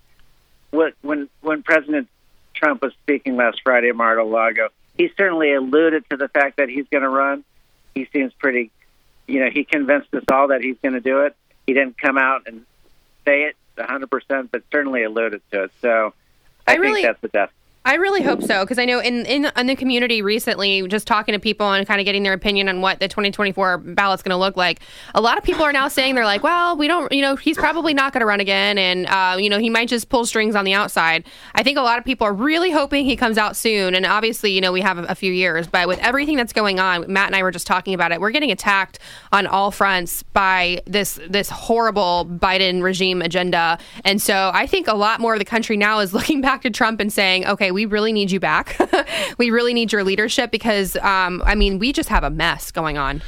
[0.71, 2.07] What- When when President
[2.53, 6.85] Trump was speaking last Friday at Mar-a-Lago, he certainly alluded to the fact that he's
[6.91, 7.43] going to run.
[7.93, 8.71] He seems pretty,
[9.27, 11.35] you know, he convinced us all that he's going to do it.
[11.67, 12.65] He didn't come out and
[13.25, 15.71] say it 100%, but certainly alluded to it.
[15.81, 16.13] So
[16.67, 17.51] I, I think really- that's the death.
[17.87, 21.31] I really hope so because I know in, in in the community recently, just talking
[21.31, 24.37] to people and kind of getting their opinion on what the 2024 ballot's going to
[24.37, 24.81] look like.
[25.15, 27.55] A lot of people are now saying they're like, well, we don't, you know, he's
[27.55, 30.53] probably not going to run again, and uh, you know, he might just pull strings
[30.53, 31.23] on the outside.
[31.55, 34.51] I think a lot of people are really hoping he comes out soon, and obviously,
[34.51, 37.27] you know, we have a, a few years, but with everything that's going on, Matt
[37.27, 38.19] and I were just talking about it.
[38.19, 38.99] We're getting attacked
[39.31, 44.95] on all fronts by this this horrible Biden regime agenda, and so I think a
[44.95, 47.85] lot more of the country now is looking back to Trump and saying, okay, we
[47.85, 48.75] really need you back.
[49.37, 52.97] we really need your leadership because, um, I mean, we just have a mess going
[52.97, 53.21] on.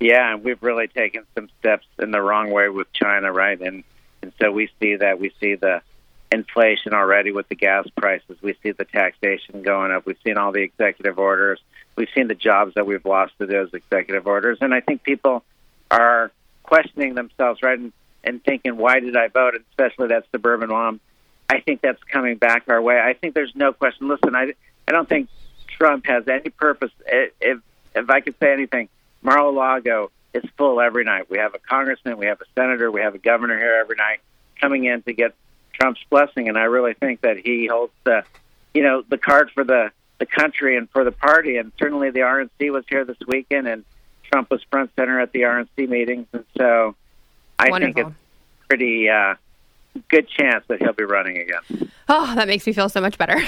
[0.00, 3.60] Yeah, and we've really taken some steps in the wrong way with China, right?
[3.60, 3.84] And
[4.22, 5.82] and so we see that we see the
[6.32, 8.38] inflation already with the gas prices.
[8.40, 10.06] We see the taxation going up.
[10.06, 11.60] We've seen all the executive orders.
[11.96, 14.56] We've seen the jobs that we've lost to those executive orders.
[14.62, 15.44] And I think people
[15.90, 17.92] are questioning themselves, right, and,
[18.24, 19.54] and thinking, why did I vote?
[19.54, 21.00] And especially that suburban mom.
[21.50, 23.00] I think that's coming back our way.
[23.00, 24.06] I think there's no question.
[24.06, 24.54] Listen, I,
[24.86, 25.28] I don't think
[25.66, 26.92] Trump has any purpose.
[27.06, 27.60] If
[27.92, 28.88] if I could say anything,
[29.22, 31.28] Mar-a-Lago is full every night.
[31.28, 34.20] We have a congressman, we have a senator, we have a governor here every night
[34.60, 35.34] coming in to get
[35.72, 38.22] Trump's blessing, and I really think that he holds the,
[38.72, 41.56] you know, the card for the the country and for the party.
[41.56, 43.84] And certainly the RNC was here this weekend, and
[44.30, 46.94] Trump was front center at the RNC meetings, and so
[47.58, 47.94] I Wonderful.
[47.94, 49.34] think it's pretty uh,
[50.08, 51.90] good chance that he'll be running again.
[52.08, 53.40] Oh, that makes me feel so much better.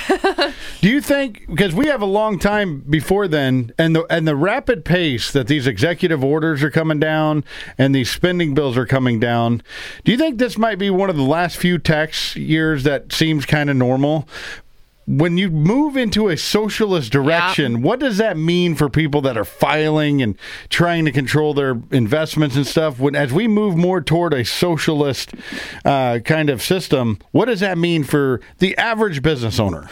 [0.80, 4.36] Do you think because we have a long time before then, and the and the
[4.36, 7.44] rapid pace that these executive orders are coming down
[7.78, 9.62] and these spending bills are coming down,
[10.04, 13.46] do you think this might be one of the last few tax years that seems
[13.46, 14.28] kind of normal?
[15.06, 19.44] When you move into a socialist direction, what does that mean for people that are
[19.44, 20.38] filing and
[20.68, 23.00] trying to control their investments and stuff?
[23.00, 25.34] When as we move more toward a socialist
[25.84, 29.88] uh, kind of system, what does that mean for the average business owner?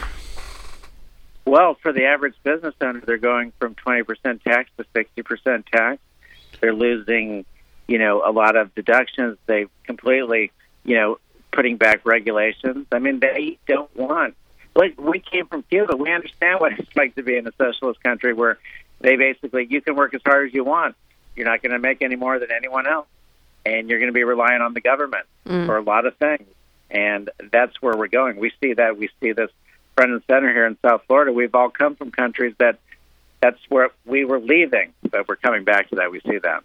[1.45, 5.99] Well, for the average business owner, they're going from 20% tax to 60% tax.
[6.61, 7.45] They're losing,
[7.87, 9.37] you know, a lot of deductions.
[9.47, 10.51] They completely,
[10.85, 11.19] you know,
[11.51, 12.87] putting back regulations.
[12.93, 14.35] I mean, they don't want.
[14.75, 18.01] Like we came from Cuba, we understand what it's like to be in a socialist
[18.03, 18.57] country where
[19.01, 20.95] they basically you can work as hard as you want.
[21.35, 23.07] You're not going to make any more than anyone else,
[23.65, 25.65] and you're going to be relying on the government Mm.
[25.65, 26.47] for a lot of things.
[26.91, 28.37] And that's where we're going.
[28.37, 28.95] We see that.
[28.97, 29.49] We see this
[29.95, 31.31] front and center here in South Florida.
[31.31, 32.77] We've all come from countries that
[33.41, 36.11] that's where we were leaving, but we're coming back to that.
[36.11, 36.63] We see that.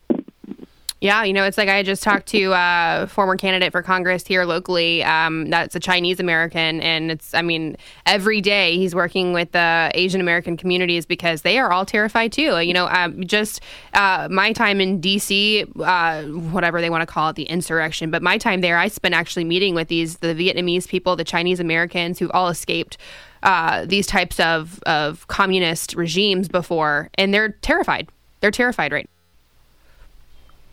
[1.00, 4.46] Yeah, you know, it's like I just talked to a former candidate for Congress here
[4.46, 5.04] locally.
[5.04, 9.90] Um, that's a Chinese American, and it's, I mean, every day he's working with the
[9.94, 12.61] Asian American communities because they are all terrified too.
[12.61, 13.61] You know, um, just
[13.92, 18.22] uh, my time in D.C., uh, whatever they want to call it, the insurrection, but
[18.22, 22.18] my time there, I spent actually meeting with these the Vietnamese people, the Chinese Americans
[22.18, 22.96] who've all escaped.
[23.42, 28.09] Uh, these types of, of communist regimes before, and they're terrified.
[28.40, 29.09] They're terrified right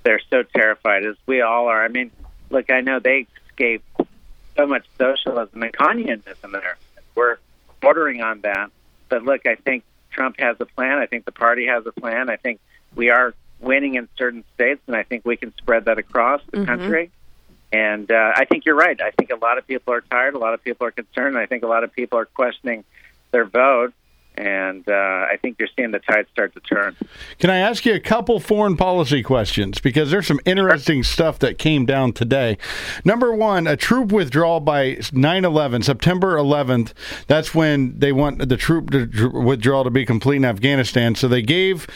[0.03, 1.83] They're so terrified, as we all are.
[1.83, 2.11] I mean,
[2.49, 3.85] look, I know they escaped
[4.57, 6.77] so much socialism and communism there.
[7.15, 7.37] We're
[7.81, 8.69] bordering on that.
[9.09, 10.97] But look, I think Trump has a plan.
[10.99, 12.29] I think the party has a plan.
[12.29, 12.59] I think
[12.95, 16.57] we are winning in certain states, and I think we can spread that across the
[16.57, 16.65] Mhm.
[16.65, 17.11] country.
[17.71, 18.99] And uh, I think you're right.
[19.01, 20.35] I think a lot of people are tired.
[20.35, 21.37] A lot of people are concerned.
[21.37, 22.83] I think a lot of people are questioning
[23.31, 23.93] their vote.
[24.35, 26.95] And uh, I think you're seeing the tide start to turn.
[27.39, 29.79] Can I ask you a couple foreign policy questions?
[29.79, 32.57] Because there's some interesting stuff that came down today.
[33.05, 36.93] Number one, a troop withdrawal by 9 11, September 11th.
[37.27, 41.13] That's when they want the troop to- withdrawal to be complete in Afghanistan.
[41.15, 41.87] So they gave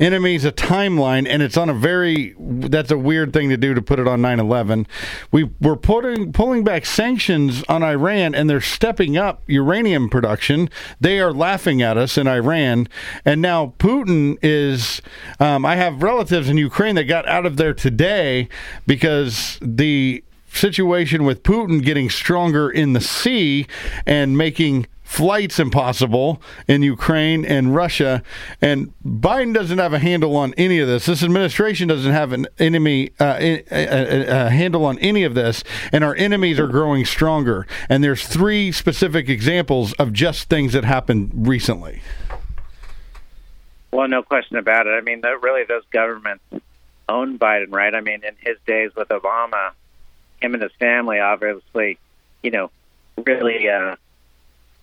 [0.00, 3.82] enemies a timeline, and it's on a very, that's a weird thing to do to
[3.82, 4.86] put it on 9 11.
[5.30, 10.68] We were putting, pulling back sanctions on Iran, and they're stepping up uranium production.
[11.00, 12.88] They are laughing at us in Iran.
[13.24, 15.00] And now Putin is,
[15.38, 18.48] um, I have relatives in Ukraine that got out of there today
[18.86, 23.66] because the situation with Putin getting stronger in the sea
[24.06, 28.20] and making flights impossible in Ukraine and Russia.
[28.60, 31.06] And Biden doesn't have a handle on any of this.
[31.06, 35.62] This administration doesn't have an enemy uh, a, a, a handle on any of this,
[35.92, 37.64] and our enemies are growing stronger.
[37.88, 42.02] And there's three specific examples of just things that happened recently.
[43.92, 44.90] Well, no question about it.
[44.90, 46.42] I mean, really those governments
[47.08, 47.94] own Biden, right?
[47.94, 49.70] I mean, in his days with Obama,
[50.40, 51.98] him and his family obviously,
[52.42, 52.72] you know,
[53.24, 53.94] really uh,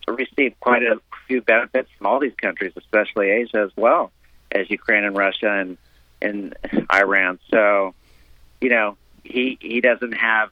[0.08, 4.10] received quite a few benefits from all these countries, especially Asia as well
[4.50, 5.76] as Ukraine and Russia and
[6.20, 6.54] and
[6.92, 7.38] Iran.
[7.50, 7.94] So,
[8.60, 10.50] you know, he he doesn't have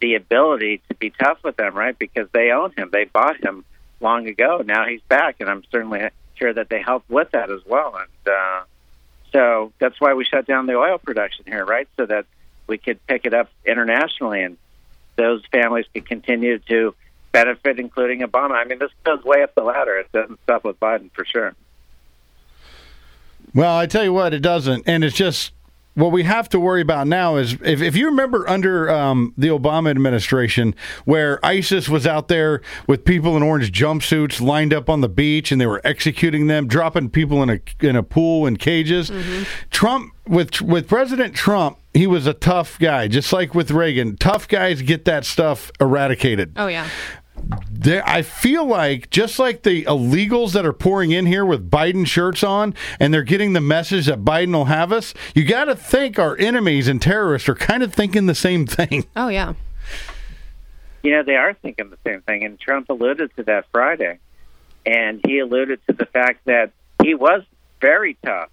[0.00, 1.96] the ability to be tough with them, right?
[1.96, 3.64] Because they own him, they bought him
[4.00, 4.62] long ago.
[4.64, 7.96] Now he's back, and I'm certainly sure that they helped with that as well.
[7.96, 8.62] And uh,
[9.32, 11.88] so that's why we shut down the oil production here, right?
[11.96, 12.26] So that
[12.66, 14.56] we could pick it up internationally, and
[15.16, 16.94] those families could continue to
[17.32, 18.52] benefit, including Obama.
[18.52, 19.96] I mean, this goes way up the ladder.
[19.96, 21.54] It doesn't stop with Biden for sure.
[23.54, 25.52] Well, I tell you what, it doesn't, and it's just
[25.94, 29.48] what we have to worry about now is if, if you remember under um, the
[29.48, 30.74] Obama administration,
[31.04, 35.52] where ISIS was out there with people in orange jumpsuits lined up on the beach,
[35.52, 39.12] and they were executing them, dropping people in a in a pool in cages.
[39.70, 44.16] Trump with with President Trump, he was a tough guy, just like with Reagan.
[44.16, 46.52] Tough guys get that stuff eradicated.
[46.56, 46.88] Oh yeah.
[47.70, 52.06] There, I feel like just like the illegals that are pouring in here with Biden
[52.06, 55.14] shirts on, and they're getting the message that Biden will have us.
[55.34, 59.06] You got to think our enemies and terrorists are kind of thinking the same thing.
[59.16, 59.54] Oh yeah.
[61.02, 64.18] You know, they are thinking the same thing, and Trump alluded to that Friday.
[64.86, 66.70] And he alluded to the fact that
[67.02, 67.42] he was
[67.80, 68.50] very tough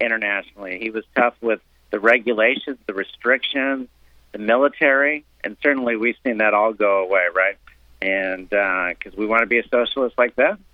[0.00, 0.78] internationally.
[0.78, 1.60] He was tough with
[1.90, 3.88] the regulations, the restrictions,
[4.32, 7.56] the military, and certainly we've seen that all go away, right?
[8.02, 10.64] And because we want to be a socialist like them,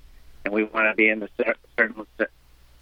[0.45, 1.29] and we want to be in the
[1.77, 2.07] certain,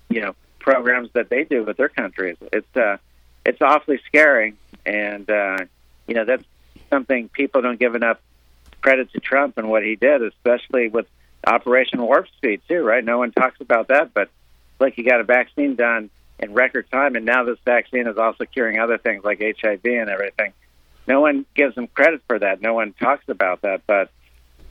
[0.08, 2.36] you know, programs that they do with their countries.
[2.52, 2.98] It's uh,
[3.44, 5.58] it's awfully scary, and uh,
[6.06, 6.44] you know that's
[6.90, 8.18] something people don't give enough
[8.82, 11.06] credit to Trump and what he did, especially with
[11.44, 12.82] Operation Warp Speed too.
[12.82, 13.04] Right?
[13.04, 14.30] No one talks about that, but
[14.78, 18.44] look, he got a vaccine done in record time, and now this vaccine is also
[18.44, 20.52] curing other things like HIV and everything.
[21.08, 22.60] No one gives him credit for that.
[22.60, 24.10] No one talks about that, but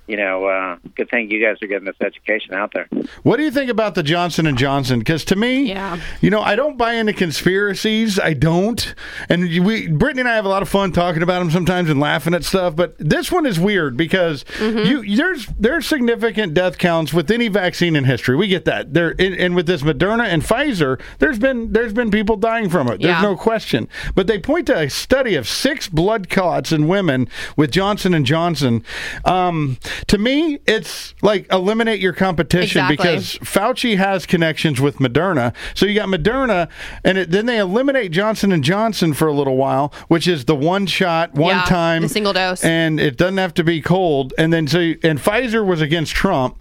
[0.08, 2.88] you know, uh, good thing you guys are getting this education out there.
[3.24, 5.00] What do you think about the Johnson and Johnson?
[5.00, 6.00] Because to me, Yeah.
[6.22, 8.20] you know, I don't buy into conspiracies.
[8.20, 8.94] I don't.
[9.30, 12.00] And we, Brittany and I have a lot of fun talking about them sometimes and
[12.00, 12.76] laughing at stuff.
[12.76, 17.96] But this one is weird because you there's there's significant death counts with any vaccine
[17.96, 18.36] in history.
[18.36, 18.94] We get that.
[18.94, 22.88] There and, and with this Moderna and Pfizer, there's been there's been people dying from
[22.88, 23.02] it.
[23.02, 23.22] There's Yeah.
[23.22, 23.88] no question.
[24.14, 28.26] But they point to a study of six blood clots in women with Johnson and
[28.26, 28.84] Johnson.
[29.24, 29.78] Um,
[30.08, 32.96] to me, it's like eliminate your competition Exactly.
[32.98, 35.54] because Fauci has connections with Moderna.
[35.74, 36.70] So you got Moderna,
[37.04, 40.56] and it, then they eliminate Johnson and Johnson for a little while, which is the
[40.56, 42.64] one shot, one Yeah, time, single dose.
[42.64, 44.34] and it doesn't have to be cold.
[44.38, 46.58] And then so and Pfizer was against Trump,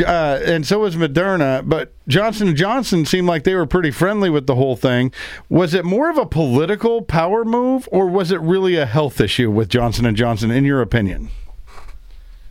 [0.00, 1.92] uh, and so was Moderna, but.
[2.08, 5.12] Johnson and Johnson seemed like they were pretty friendly with the whole thing.
[5.48, 9.52] Was it more of a political power move, or was it really a health issue
[9.52, 11.30] with Johnson and Johnson, in your opinion?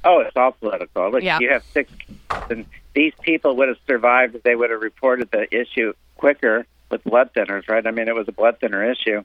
[0.03, 1.11] Oh, it's all political.
[1.11, 1.39] Look, Yeah.
[1.39, 1.91] you have six,
[2.49, 7.03] and these people would have survived if they would have reported the issue quicker with
[7.03, 7.85] blood thinners, right?
[7.85, 9.23] I mean, it was a blood thinner issue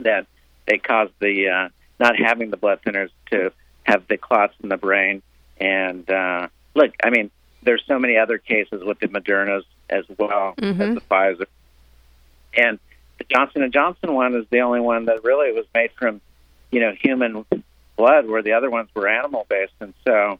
[0.00, 0.26] that
[0.66, 1.68] they caused the uh,
[1.98, 3.52] not having the blood thinners to
[3.84, 5.22] have the clots in the brain.
[5.58, 7.30] And uh, look, I mean,
[7.62, 11.46] there's so many other cases with the Modernas as well as the Pfizer,
[12.56, 12.78] and
[13.18, 16.20] the Johnson and Johnson one is the only one that really was made from,
[16.70, 17.44] you know, human
[17.96, 20.38] blood, where the other ones were animal based, and so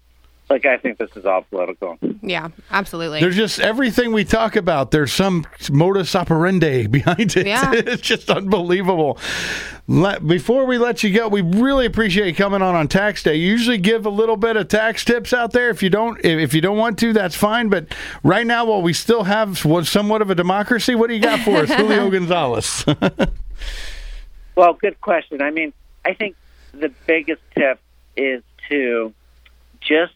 [0.49, 1.99] like, I think this is all political.
[2.23, 3.19] Yeah, absolutely.
[3.19, 4.93] There's just everything we talk about.
[4.93, 7.49] There's some modus operandi behind it.
[7.49, 7.73] Yeah.
[7.75, 9.19] it's just unbelievable.
[9.89, 13.35] Let, before we let you go, we really appreciate you coming on on tax day.
[13.35, 15.69] You usually give a little bit of tax tips out there.
[15.69, 17.69] If you don't, if if you don't want to, that's fine.
[17.69, 17.89] But
[18.23, 21.57] right now, while we still have somewhat of a democracy, what do you got for
[21.57, 22.85] us, Julio Gonzalez?
[24.55, 25.43] Well, good question.
[25.43, 25.73] I mean,
[26.05, 26.37] I think
[26.73, 27.81] the biggest tip
[28.17, 29.13] is to
[29.81, 30.15] just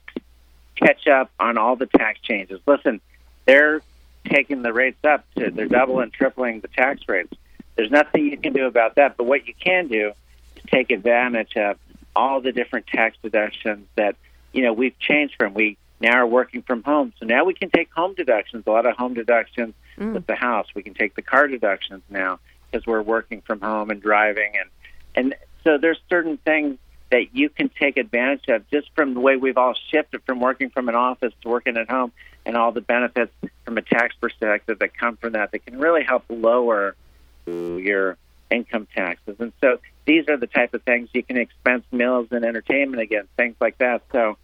[0.76, 2.60] catch up on all the tax changes.
[2.66, 3.00] Listen,
[3.46, 3.82] they're
[4.26, 7.32] taking the rates up to they're doubling and tripling the tax rates.
[7.76, 10.12] There's nothing you can do about that, but what you can do
[10.56, 11.78] is take advantage of
[12.14, 14.16] all the different tax deductions that
[14.52, 15.54] you know we've changed from.
[15.54, 18.64] We now are working from home, so now we can take home deductions.
[18.66, 20.12] A lot of home deductions mm.
[20.12, 20.66] with the house.
[20.74, 22.40] We can take the car deductions now
[22.70, 24.70] because we're working from home and driving, and
[25.14, 25.34] and
[25.64, 26.78] so there's certain things
[27.10, 30.70] that you can take advantage of just from the way we've all shifted from working
[30.70, 32.12] from an office to working at home,
[32.46, 33.32] and all the benefits
[33.64, 36.94] from a tax perspective that come from that that can really help lower
[37.46, 38.16] your
[38.50, 39.36] income taxes.
[39.38, 43.30] And so these are the type of things you can expense meals and entertainment against,
[43.36, 44.02] things like that.
[44.12, 44.36] So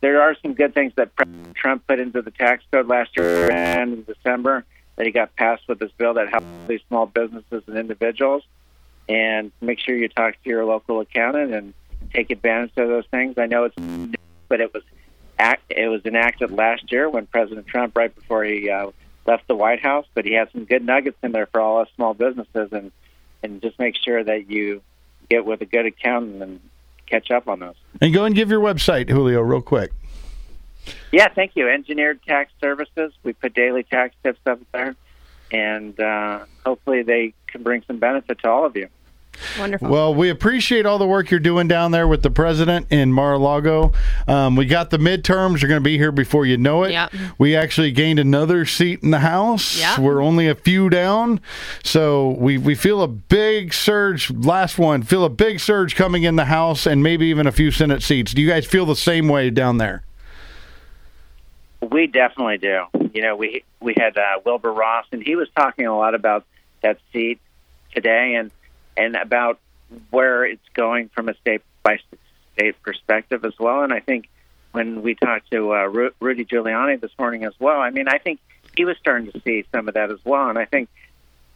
[0.00, 3.50] there are some good things that President Trump put into the tax code last year
[3.50, 4.64] and in December
[4.96, 8.42] that he got passed with this bill that helps these small businesses and individuals.
[9.08, 11.74] And make sure you talk to your local accountant and
[12.12, 13.38] take advantage of those things.
[13.38, 14.82] I know it's, but it was
[15.38, 18.90] act, it was enacted last year when President Trump, right before he uh,
[19.26, 21.88] left the White House, but he had some good nuggets in there for all us
[21.96, 22.92] small businesses, and
[23.42, 24.82] and just make sure that you
[25.28, 26.60] get with a good accountant and
[27.06, 27.74] catch up on those.
[28.00, 29.92] and go and give your website, Julio, real quick.
[31.12, 31.68] Yeah, thank you.
[31.68, 33.12] Engineered Tax Services.
[33.22, 34.96] We put daily tax tips up there,
[35.52, 38.88] and uh, hopefully they can bring some benefit to all of you.
[39.58, 39.88] Wonderful.
[39.88, 43.92] Well, we appreciate all the work you're doing down there with the president in Mar-a-Lago.
[44.28, 45.62] Um, we got the midterms.
[45.62, 46.92] You're going to be here before you know it.
[46.92, 47.12] Yep.
[47.38, 49.78] We actually gained another seat in the House.
[49.78, 49.98] Yep.
[50.00, 51.40] We're only a few down,
[51.82, 54.30] so we we feel a big surge.
[54.30, 57.70] Last one, feel a big surge coming in the House, and maybe even a few
[57.70, 58.34] Senate seats.
[58.34, 60.02] Do you guys feel the same way down there?
[61.90, 62.84] We definitely do.
[63.12, 66.44] You know, we we had uh, Wilbur Ross, and he was talking a lot about
[66.82, 67.40] that seat
[67.92, 68.50] today, and
[68.96, 69.58] and about
[70.10, 71.98] where it's going from a state by
[72.54, 73.82] state perspective as well.
[73.82, 74.28] And I think
[74.72, 78.18] when we talked to uh, Ru- Rudy Giuliani this morning as well, I mean, I
[78.18, 78.38] think
[78.76, 80.48] he was starting to see some of that as well.
[80.48, 80.88] And I think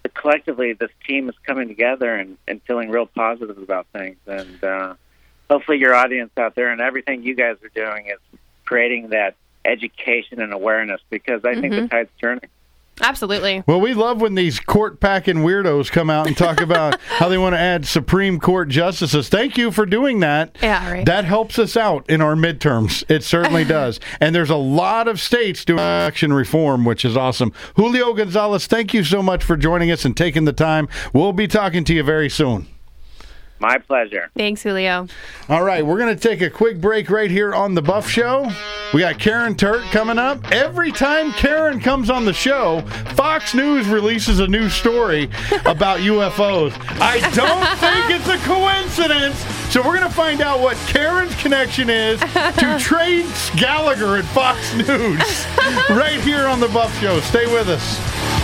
[0.03, 4.17] that collectively, this team is coming together and, and feeling real positive about things.
[4.27, 4.95] And uh,
[5.49, 8.19] hopefully, your audience out there and everything you guys are doing is
[8.65, 11.91] creating that education and awareness because I think the Mhm.
[11.91, 12.49] tide's turning.
[13.03, 13.65] Absolutely.
[13.67, 17.37] Well, we love when these court packing weirdos come out and talk about how they
[17.37, 19.29] want to add Supreme Court justices.
[19.29, 20.57] Thank you for doing that.
[20.63, 21.05] Yeah, right.
[21.05, 23.03] That helps us out in our midterms.
[23.11, 23.99] It certainly does.
[24.21, 27.53] And there's a lot of states doing election reform, which is awesome.
[27.75, 30.89] Julio Gonzalez, thank you so much for joining us and taking the time.
[31.13, 32.69] We'll be talking to you very soon.
[33.65, 34.31] My pleasure.
[34.37, 35.09] Thanks, Julio.
[35.49, 38.47] All right, we're going to take a quick break right here on the Buff Show.
[38.93, 40.53] We got Karen Turk coming up.
[40.53, 42.83] Every time Karen comes on the show,
[43.15, 45.25] Fox News releases a new story
[45.65, 46.75] about UFOs.
[47.01, 49.39] I don't think it's a coincidence.
[49.73, 53.25] So we're going to find out what Karen's connection is to Trey
[53.57, 55.47] Gallagher at Fox News
[55.89, 57.19] right here on the Buff Show.
[57.21, 58.44] Stay with us.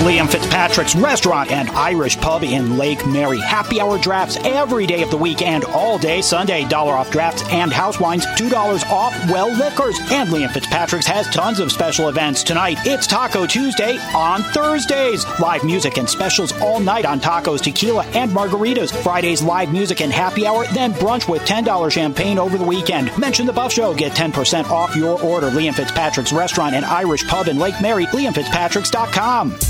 [0.00, 3.38] Liam Fitzpatrick's Restaurant and Irish Pub in Lake Mary.
[3.38, 6.64] Happy hour drafts every day of the week and all day Sunday.
[6.64, 10.00] Dollar off drafts and house wines, $2 off well liquors.
[10.10, 12.78] And Liam Fitzpatrick's has tons of special events tonight.
[12.86, 15.26] It's Taco Tuesday on Thursdays.
[15.38, 18.90] Live music and specials all night on tacos, tequila, and margaritas.
[19.02, 23.16] Fridays, live music and happy hour, then brunch with $10 champagne over the weekend.
[23.18, 25.50] Mention the Buff Show, get 10% off your order.
[25.50, 29.69] Liam Fitzpatrick's Restaurant and Irish Pub in Lake Mary, liamfitzpatricks.com.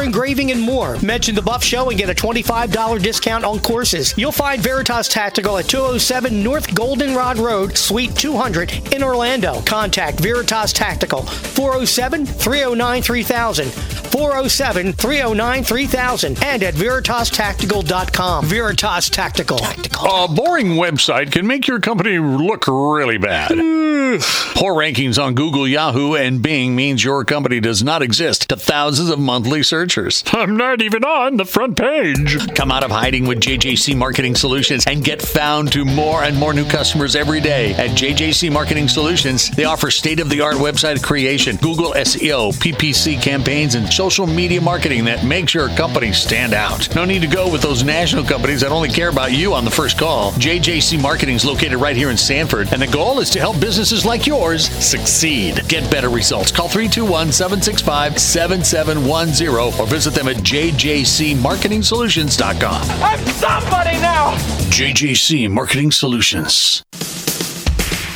[0.00, 0.96] engraving, and more.
[1.02, 4.14] Mention the Buff Show and get a $25 discount on courses.
[4.16, 9.60] You'll find Veritas Tactical at 207 North Goldenrod Road, Suite 200 in Orlando.
[9.62, 13.70] Contact Veritas Tactical 407 309 3000.
[14.12, 18.44] 407 309 3000 and at VeritasTactical.com.
[18.46, 19.58] Veritas Tactical.
[19.58, 23.48] A boring website can make your company look really bad.
[24.54, 29.08] Poor rankings on Google, Yahoo, and Bing means your company does not exist to thousands
[29.08, 30.22] of monthly searchers.
[30.28, 32.38] I'm not even on the front page.
[32.54, 36.54] Come out of hiding with JJC Marketing Solutions and get found to more and more
[36.54, 37.72] new customers every day.
[37.74, 43.20] At JJC Marketing Solutions, they offer state of the art website creation, Google SEO, PPC
[43.20, 46.94] campaigns, and social media marketing that makes your company stand out.
[46.94, 49.70] No need to go with those national companies that only care about you on the
[49.70, 50.30] first call.
[50.32, 54.04] JJC Marketing is located right here in Sanford, and the goal is to help businesses
[54.04, 55.60] like yours succeed.
[55.66, 56.52] Get better results.
[56.52, 62.82] Call 321 765 7710 or visit them at jjcmarketingsolutions.com.
[63.02, 64.34] I'm somebody now!
[64.70, 66.82] JJC Marketing Solutions.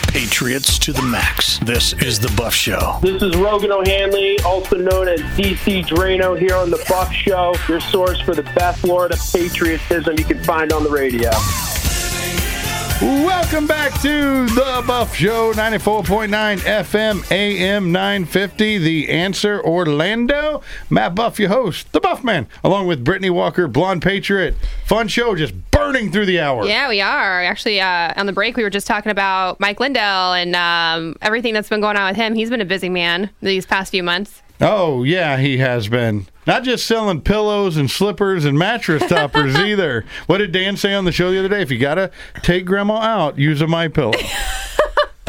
[0.08, 1.58] Patriots to the max.
[1.58, 2.98] This is the Buff Show.
[3.02, 7.80] This is Rogan O'Hanley, also known as DC Draino, here on The Buff Show, your
[7.80, 11.30] source for the best Florida patriotism you can find on the radio.
[13.02, 18.78] Welcome back to the Buff Show, 94.9 FM, AM 950.
[18.78, 20.62] The answer, Orlando.
[20.88, 24.54] Matt Buff, your host, the Buff Man, along with Brittany Walker, Blonde Patriot.
[24.86, 26.64] Fun show, just burning through the hour.
[26.66, 27.42] Yeah, we are.
[27.44, 31.52] Actually, uh, on the break, we were just talking about Mike Lindell and um, everything
[31.52, 32.34] that's been going on with him.
[32.34, 34.40] He's been a busy man these past few months.
[34.60, 36.26] Oh, yeah, he has been.
[36.46, 40.04] Not just selling pillows and slippers and mattress toppers either.
[40.26, 41.62] What did Dan say on the show the other day?
[41.62, 42.10] If you got to
[42.42, 44.12] take grandma out, use a My Pillow.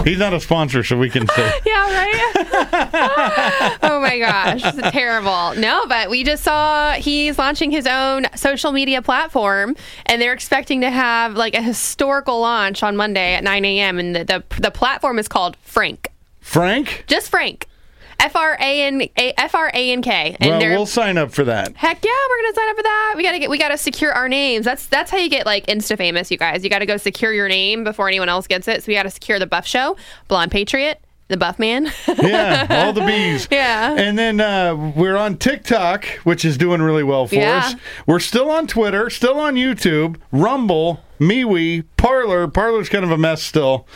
[0.04, 1.52] He's not a sponsor, so we can say.
[1.66, 3.78] Yeah, right?
[3.84, 5.54] oh my gosh, this is terrible.
[5.56, 9.76] No, but we just saw he's launching his own social media platform,
[10.06, 14.00] and they're expecting to have like a historical launch on Monday at 9 a.m.
[14.00, 16.10] And the, the, the platform is called Frank.
[16.40, 17.04] Frank?
[17.08, 17.67] Just Frank.
[18.20, 20.36] F R A N F R A N K.
[20.40, 21.76] And well, we'll sign up for that.
[21.76, 23.14] Heck yeah, we're gonna sign up for that.
[23.16, 24.66] We gotta get we gotta secure our names.
[24.66, 26.64] That's that's how you get like insta famous, you guys.
[26.64, 28.84] You gotta go secure your name before anyone else gets it.
[28.84, 29.98] So we gotta secure the Buff Show,
[30.28, 31.92] Blonde Patriot, the Buff Man.
[32.22, 33.48] yeah, all the bees.
[33.52, 33.96] Yeah.
[33.98, 37.58] And then uh, we're on TikTok, which is doing really well for Yeah.
[37.66, 37.76] us.
[38.06, 42.48] We're still on Twitter, still on YouTube, Rumble, MeWe, Parler.
[42.48, 43.88] Parler's kind of a mess still.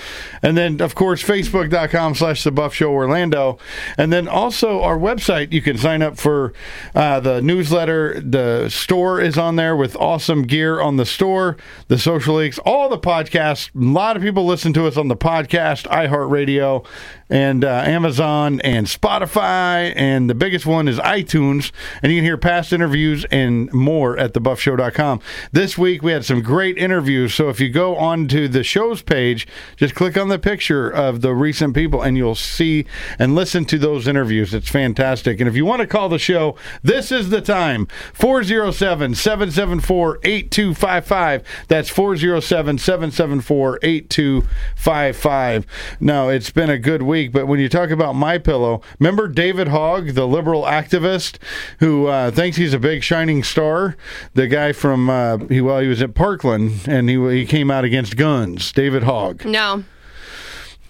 [0.41, 3.59] And then, of course, Facebook.com slash The Buff Show Orlando.
[3.97, 6.53] And then also our website, you can sign up for
[6.95, 8.19] uh, the newsletter.
[8.19, 11.57] The store is on there with awesome gear on the store,
[11.87, 13.73] the social links, all the podcasts.
[13.75, 16.85] A lot of people listen to us on the podcast, iHeartRadio,
[17.29, 19.93] and uh, Amazon and Spotify.
[19.95, 21.71] And the biggest one is iTunes.
[22.01, 25.21] And you can hear past interviews and more at thebuffshow.com.
[25.51, 27.10] This week, we had some great interviews.
[27.11, 31.33] So if you go onto the show's page, just click on the picture of the
[31.33, 32.85] recent people and you'll see
[33.19, 34.53] and listen to those interviews.
[34.53, 35.39] It's fantastic.
[35.39, 41.43] And if you want to call the show, this is the time 407 774 8255.
[41.67, 45.65] That's 407 774 8255.
[45.99, 49.69] No, it's been a good week, but when you talk about My Pillow, remember David
[49.69, 51.37] Hogg, the liberal activist
[51.79, 53.95] who uh, thinks he's a big shining star?
[54.33, 57.83] The guy from, uh, he, well, he was at Parkland and he, he came out
[57.83, 58.71] against guns.
[58.71, 59.45] David Hogg.
[59.45, 59.83] No.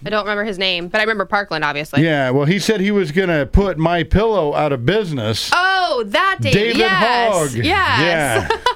[0.04, 2.02] I don't remember his name, but I remember Parkland, obviously.
[2.02, 5.48] Yeah, well, he said he was going to put My Pillow out of business.
[5.54, 6.58] Oh, that David.
[6.58, 7.34] David yes.
[7.54, 7.64] Hogg.
[7.64, 8.50] Yes.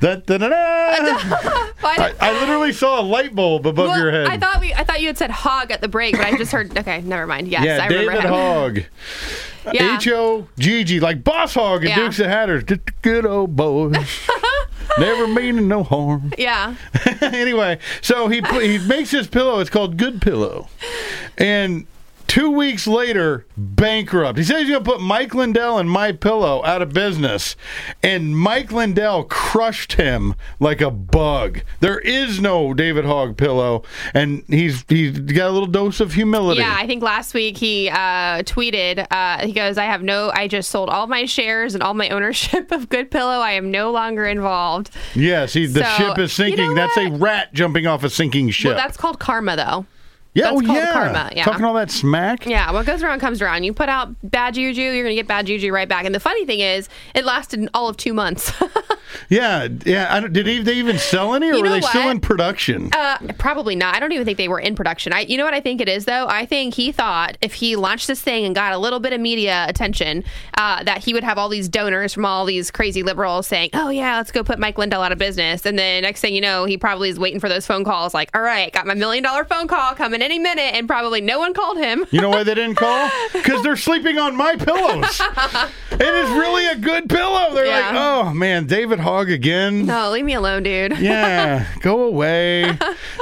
[0.00, 0.56] Da, da, da, da.
[0.56, 4.26] I, I literally saw a light bulb above Well, your head.
[4.26, 6.52] I thought we I thought you had said hog at the break, but I just
[6.52, 7.48] heard okay, never mind.
[7.48, 8.32] Yes, yeah, I remember David him.
[8.32, 8.78] Hogg.
[9.72, 9.96] Yeah.
[9.96, 11.96] H O G G, like Boss Hogg and Yeah.
[11.96, 12.82] Dukes of Hazzard.
[13.02, 13.96] Good old boys.
[14.98, 16.32] Never meaning no harm.
[16.38, 16.74] Yeah.
[17.20, 19.58] anyway, so he he makes his pillow.
[19.60, 20.68] It's called Good Pillow,
[21.38, 21.86] and
[22.36, 24.36] two weeks later, bankrupt.
[24.36, 27.56] He says he's going to put Mike Lindell and My Pillow out of business,
[28.02, 31.62] and Mike Lindell crushed him like a bug.
[31.80, 36.60] There is no David Hogg pillow, and he's he's got a little dose of humility.
[36.60, 39.06] Yeah, I think last week he uh, tweeted.
[39.10, 40.30] Uh, he goes, "I have no.
[40.34, 43.38] I just sold all my shares and all my ownership of Good Pillow.
[43.40, 46.58] I am no longer involved." Yes, he, the So, ship is sinking.
[46.62, 48.68] you know that's a rat jumping off a sinking ship.
[48.70, 49.86] Well, that's called karma, though.
[50.36, 50.92] Yeah, that's oh, yeah.
[50.92, 51.44] karma, yeah.
[51.44, 52.46] Talking all that smack.
[52.46, 53.64] Yeah, what goes around comes around.
[53.64, 56.04] You put out bad juju, you're going to get bad juju right back.
[56.04, 58.52] And the funny thing is, it lasted all of two months.
[59.28, 60.14] Yeah, yeah.
[60.14, 62.90] I don't, did they even sell any, or You were they still in production?
[62.92, 63.94] Uh, probably not.
[63.94, 65.12] I don't even think they were in production.
[65.12, 66.26] I, you know what I think it is though.
[66.28, 69.20] I think he thought if he launched this thing and got a little bit of
[69.20, 70.24] media attention,
[70.56, 73.90] uh, that he would have all these donors from all these crazy liberals saying, "Oh
[73.90, 76.64] yeah, let's go put Mike Lindell out of business." And then next thing you know,
[76.64, 78.14] he probably is waiting for those phone calls.
[78.14, 81.38] Like, all right, got my million dollar phone call coming any minute, and probably no
[81.38, 82.04] one called him.
[82.10, 83.08] You know why they didn't call?
[83.32, 85.20] Because they're sleeping on my pillows.
[85.92, 87.54] it is really a good pillow.
[87.54, 89.86] They're like, oh man, David Hogg again.
[89.86, 90.98] No, leave me alone, dude.
[90.98, 92.76] Yeah, go away.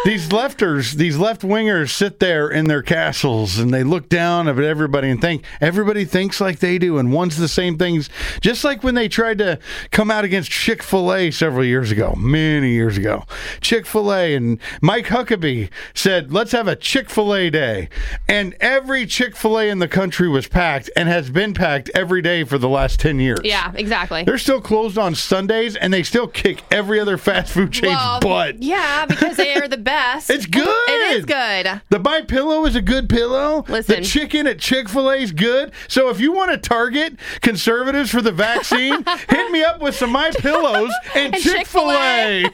[0.05, 4.59] these lefters, these left wingers sit there in their castles and they look down at
[4.59, 8.09] everybody and think everybody thinks like they do and wants the same things.
[8.40, 9.59] Just like when they tried to
[9.90, 13.24] come out against Chick fil A several years ago, many years ago.
[13.61, 17.88] Chick fil A and Mike Huckabee said, let's have a Chick fil A day.
[18.28, 22.22] And every Chick fil A in the country was packed and has been packed every
[22.22, 23.40] day for the last 10 years.
[23.42, 24.22] Yeah, exactly.
[24.22, 28.20] They're still closed on Sundays, and they still kick every other fast food chain's Well,
[28.20, 28.62] butt.
[28.62, 30.30] Yeah, because they are the best.
[30.34, 30.68] It's good.
[30.68, 31.80] It is good.
[31.90, 33.64] The My Pillow is a good pillow.
[33.68, 33.97] Listen.
[33.97, 35.72] the chicken at Chick Fil A is good.
[35.88, 40.11] So if you want to target conservatives for the vaccine, hit me up with some
[40.11, 42.45] My Pillows and, And Chick Fil A.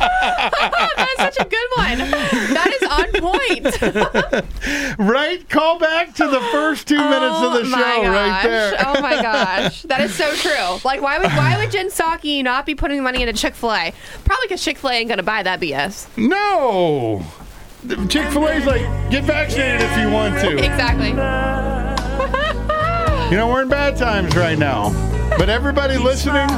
[0.00, 1.98] That's such a good one.
[2.54, 4.98] That is on point.
[4.98, 5.48] right?
[5.48, 8.74] Call back to the first two minutes of the Oh my show, right there.
[8.86, 10.78] Oh my gosh, that is so true.
[10.84, 13.92] Like, why would why would Jen Psaki not be putting money into Chick Fil A?
[14.24, 16.08] Probably because Chick Fil A ain't gonna buy that BS.
[16.16, 17.22] No.
[18.08, 20.56] Chick Fil A's like, get vaccinated if you want to.
[20.58, 21.14] Exactly.
[23.30, 24.90] You know, we're in bad times right now.
[25.38, 26.48] But everybody listening,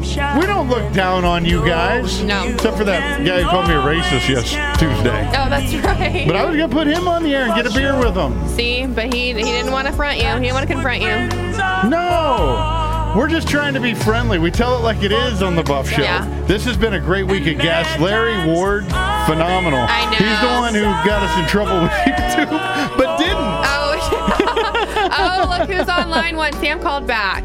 [0.00, 2.22] we don't look down on you guys.
[2.22, 2.48] No.
[2.48, 5.26] Except for that guy who called me a racist yes Tuesday.
[5.28, 6.26] Oh, that's right.
[6.26, 8.48] But I was gonna put him on the air and get a beer with him.
[8.48, 10.26] See, but he he didn't want to front you.
[10.26, 11.88] He didn't want to confront you.
[11.88, 13.12] No.
[13.16, 14.40] We're just trying to be friendly.
[14.40, 16.02] We tell it like it is on the Buff Show.
[16.02, 16.24] Yeah.
[16.46, 17.96] This has been a great week of guests.
[18.00, 18.84] Larry Ward,
[19.26, 19.86] phenomenal.
[19.88, 20.16] I know.
[20.16, 22.50] He's the one who got us in trouble with YouTube,
[22.98, 23.36] but didn't.
[23.36, 26.52] Oh, oh, look who's on line one.
[26.54, 27.44] Sam called back.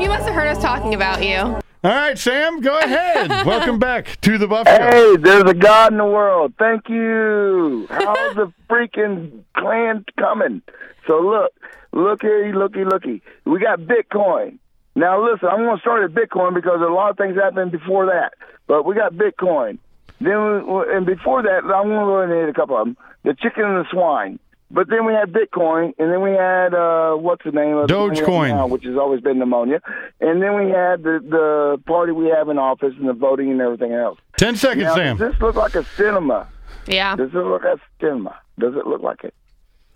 [0.00, 1.36] Sam, you must have heard us talking about you.
[1.36, 3.28] All right, Sam, go ahead.
[3.44, 4.72] Welcome back to the Buff Show.
[4.72, 6.54] Hey, there's a God in the world.
[6.58, 7.86] Thank you.
[7.90, 10.62] How's the freaking clan coming?
[11.06, 11.52] So look,
[11.92, 13.22] looky, looky, looky.
[13.44, 14.58] We got Bitcoin.
[14.94, 18.06] Now listen, I'm going to start at Bitcoin because a lot of things happened before
[18.06, 18.32] that.
[18.66, 19.78] But we got Bitcoin.
[20.18, 22.96] Then we, and before that, I'm going to go into a couple of them.
[23.24, 24.38] The chicken and the swine.
[24.72, 27.98] But then we had Bitcoin, and then we had uh, what's the name of the
[27.98, 28.48] one we have Dogecoin.
[28.50, 29.80] now, which has always been pneumonia,
[30.20, 33.60] and then we had the the party we have in office and the voting and
[33.60, 34.18] everything else.
[34.36, 35.16] Ten seconds, Now, Sam.
[35.16, 36.46] Does this look like a cinema?
[36.86, 37.16] Yeah.
[37.16, 38.36] Does it look like a cinema?
[38.60, 39.34] Does it look like it?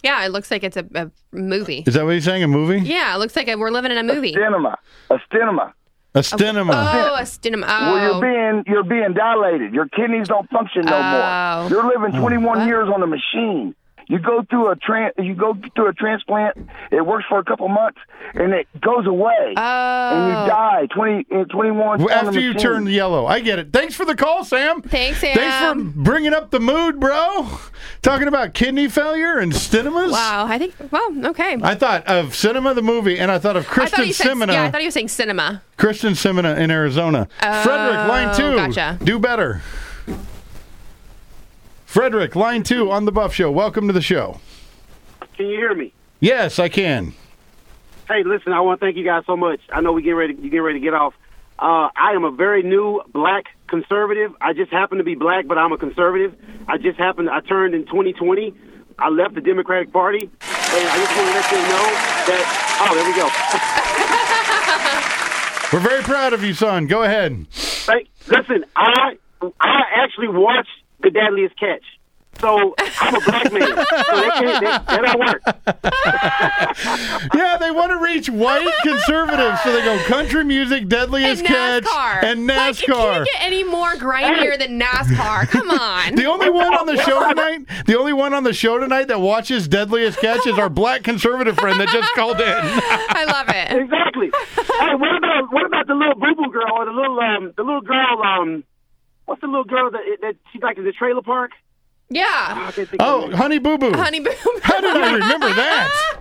[0.03, 1.85] Yeah, it looks like it's a, a movie.
[1.87, 2.43] Is that what he's saying?
[2.43, 2.81] A movie?
[2.81, 4.33] Yeah, it looks like we're living in a movie.
[4.35, 4.77] Cinema.
[5.09, 5.73] A cinema.
[6.17, 6.73] A cinema.
[6.75, 7.67] Oh, a cinema.
[7.69, 7.95] Oh.
[7.95, 9.73] Well, you're being you're being dilated.
[9.73, 11.61] Your kidneys don't function no Oh.
[11.63, 11.71] more.
[11.71, 13.75] You're living 21 years on a machine.
[14.07, 16.69] You go through a tran you go through a transplant.
[16.91, 17.99] It works for a couple months,
[18.35, 20.47] and it goes away, and you Oh.
[20.49, 22.03] die 20 in 21.
[22.03, 23.27] on After you turn yellow.
[23.27, 23.73] I get it.
[23.73, 24.83] Thanks for the call, Sam.
[24.83, 25.35] Thanks, Sam.
[25.37, 27.49] Thanks for bringing up the mood, bro.
[28.03, 30.13] Talking about kidney failure and cinemas.
[30.13, 30.75] Wow, I think.
[30.91, 31.57] Well, okay.
[31.63, 34.33] I thought of Cinema the movie, and I thought of I thought Kyrsten.
[34.33, 34.53] Sinema.
[34.53, 35.63] Yeah, I thought you were saying cinema.
[35.79, 37.27] Kyrsten Sinema in Arizona.
[37.41, 38.45] Frederick, line oh, two.
[38.45, 38.99] Oh, gotcha.
[39.03, 39.63] Do better.
[41.95, 43.53] Frederick, line two on the Buff Show.
[43.53, 44.41] Welcome to the show.
[45.37, 45.93] Can you hear me?
[46.19, 47.15] Yes, I can.
[48.09, 49.61] Hey, listen, I want to thank you guys so much.
[49.73, 50.35] I know we get ready.
[50.35, 51.15] You get ready to get off.
[51.57, 54.33] Uh, I am a very new black conservative.
[54.41, 56.35] I just happen to be black, but I'm a conservative.
[56.67, 57.31] I just happened.
[57.31, 58.53] I turned in 2020.
[58.99, 61.87] I left the Democratic Party, and I just want to let you know
[62.27, 62.45] that.
[62.81, 63.31] Oh, there we go.
[65.73, 66.89] We're very proud of you, son.
[66.89, 67.47] Go ahead.
[67.87, 69.17] Hey, listen, I
[69.61, 71.85] I actually watched The Deadliest Catch.
[72.41, 73.63] So I'm a black man.
[73.63, 75.43] So that, can't, that, that don't work.
[77.35, 81.85] yeah, they want to reach white conservatives, so they go country music, deadliest catch,
[82.25, 82.47] and NASCAR.
[82.47, 85.49] and Like, you can't get any more grindier than NASCAR.
[85.49, 86.15] Come on.
[86.17, 89.21] The only one on the show tonight, the only one on the show tonight that
[89.21, 92.47] watches Deadliest Catch is our black conservative friend that just called in.
[92.49, 93.71] I love it.
[93.81, 94.31] Exactly.
[94.81, 97.63] hey, what about what about the little boo boo girl or the little um the
[97.63, 98.65] little girl um
[99.27, 101.51] what's the little girl that that she's like in the trailer park?
[102.11, 102.25] Yeah.
[102.29, 103.37] I can't think of her Oh.
[103.37, 103.93] Honey Boo Boo.
[103.93, 104.31] Honey Boo.
[104.63, 106.21] How did I remember that?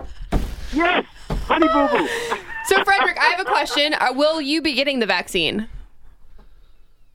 [0.72, 2.08] Yes, Honey Boo Boo.
[2.66, 3.92] So, Frederick, I have a question.
[3.92, 5.68] Uh, will you be getting the vaccine?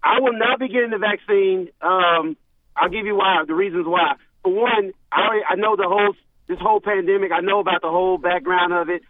[0.03, 1.69] I will not be getting the vaccine.
[1.81, 2.37] Um,
[2.77, 3.43] I'll give you why.
[3.47, 4.13] The reasons why.
[4.43, 6.13] For one, I already, I know the whole
[6.47, 7.31] this whole pandemic.
[7.31, 9.01] I know about the whole background of it,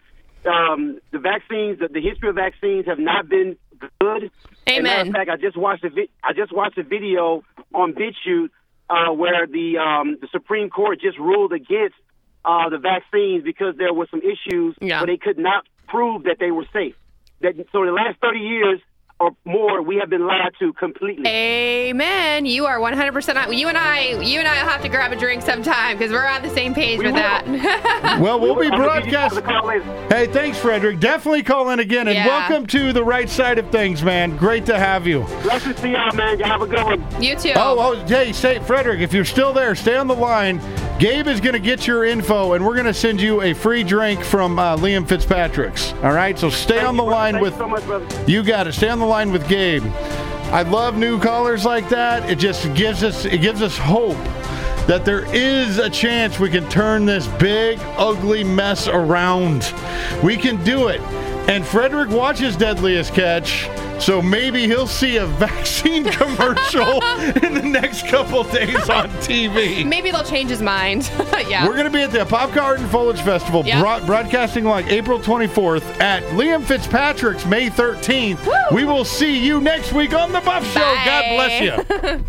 [0.45, 3.57] um, the vaccines, the, the history of vaccines have not been
[3.99, 4.32] good.
[4.67, 5.13] As a matter of Amen.
[5.13, 8.49] fact, I just watched a vi- I just watched a video on BitChute
[8.89, 11.95] uh, where the um, the Supreme Court just ruled against
[12.45, 16.51] uh, the vaccines because there were some issues where they could not prove that they
[16.51, 16.95] were safe.
[17.41, 18.80] That so the last thirty years
[19.20, 21.28] or more, we have been lied to completely.
[21.28, 22.45] Amen.
[22.45, 23.53] You are 100% on.
[23.57, 26.26] You and I, you and I will have to grab a drink sometime because we're
[26.26, 27.45] on the same page with that.
[28.20, 29.38] Well, we'll be I'm gonna give you guys broadcasting.
[29.38, 30.07] a call later.
[30.09, 30.99] Hey, thanks, Frederick.
[30.99, 32.28] Definitely call in again, and Yeah.
[32.28, 34.36] welcome to the right side of things, man.
[34.36, 35.22] Great to have you.
[35.43, 36.38] Blessings to y'all, man.
[36.39, 37.22] Y'all have a good one.
[37.22, 37.53] you too.
[37.55, 40.59] Oh, oh, hey, say, Frederick, if you're still there, stay on the line.
[40.99, 43.84] Gabe is going to get your info, and we're going to send you a free
[43.84, 45.93] drink from uh, Liam Fitzpatrick's.
[46.03, 47.53] All right, so stay on the line Thank with.
[47.53, 48.05] you so much, brother.
[48.30, 48.74] You got it.
[48.74, 49.84] Stay on the line with Gabe.
[50.51, 52.30] I love new callers like that.
[52.30, 54.18] It just gives us it gives us hope
[54.88, 59.74] that there is a chance we can turn this big ugly mess around.
[60.24, 61.01] We can do it.
[61.50, 63.68] And Frederick watches Deadliest Catch,
[64.00, 67.04] so maybe he'll see a vaccine commercial
[67.43, 69.84] in the next couple days on TV.
[69.84, 71.10] Maybe they'll change his mind.
[71.47, 71.66] yeah.
[71.66, 73.80] We're going to be at the Pop Garden Foliage Festival, Yep.
[73.82, 78.72] broad- broadcasting like April 24th at Liam Fitzpatrick's May 13th.
[78.72, 80.80] We will see you next week on The Buff Show.
[80.80, 81.62] God bless
[82.20, 82.26] you.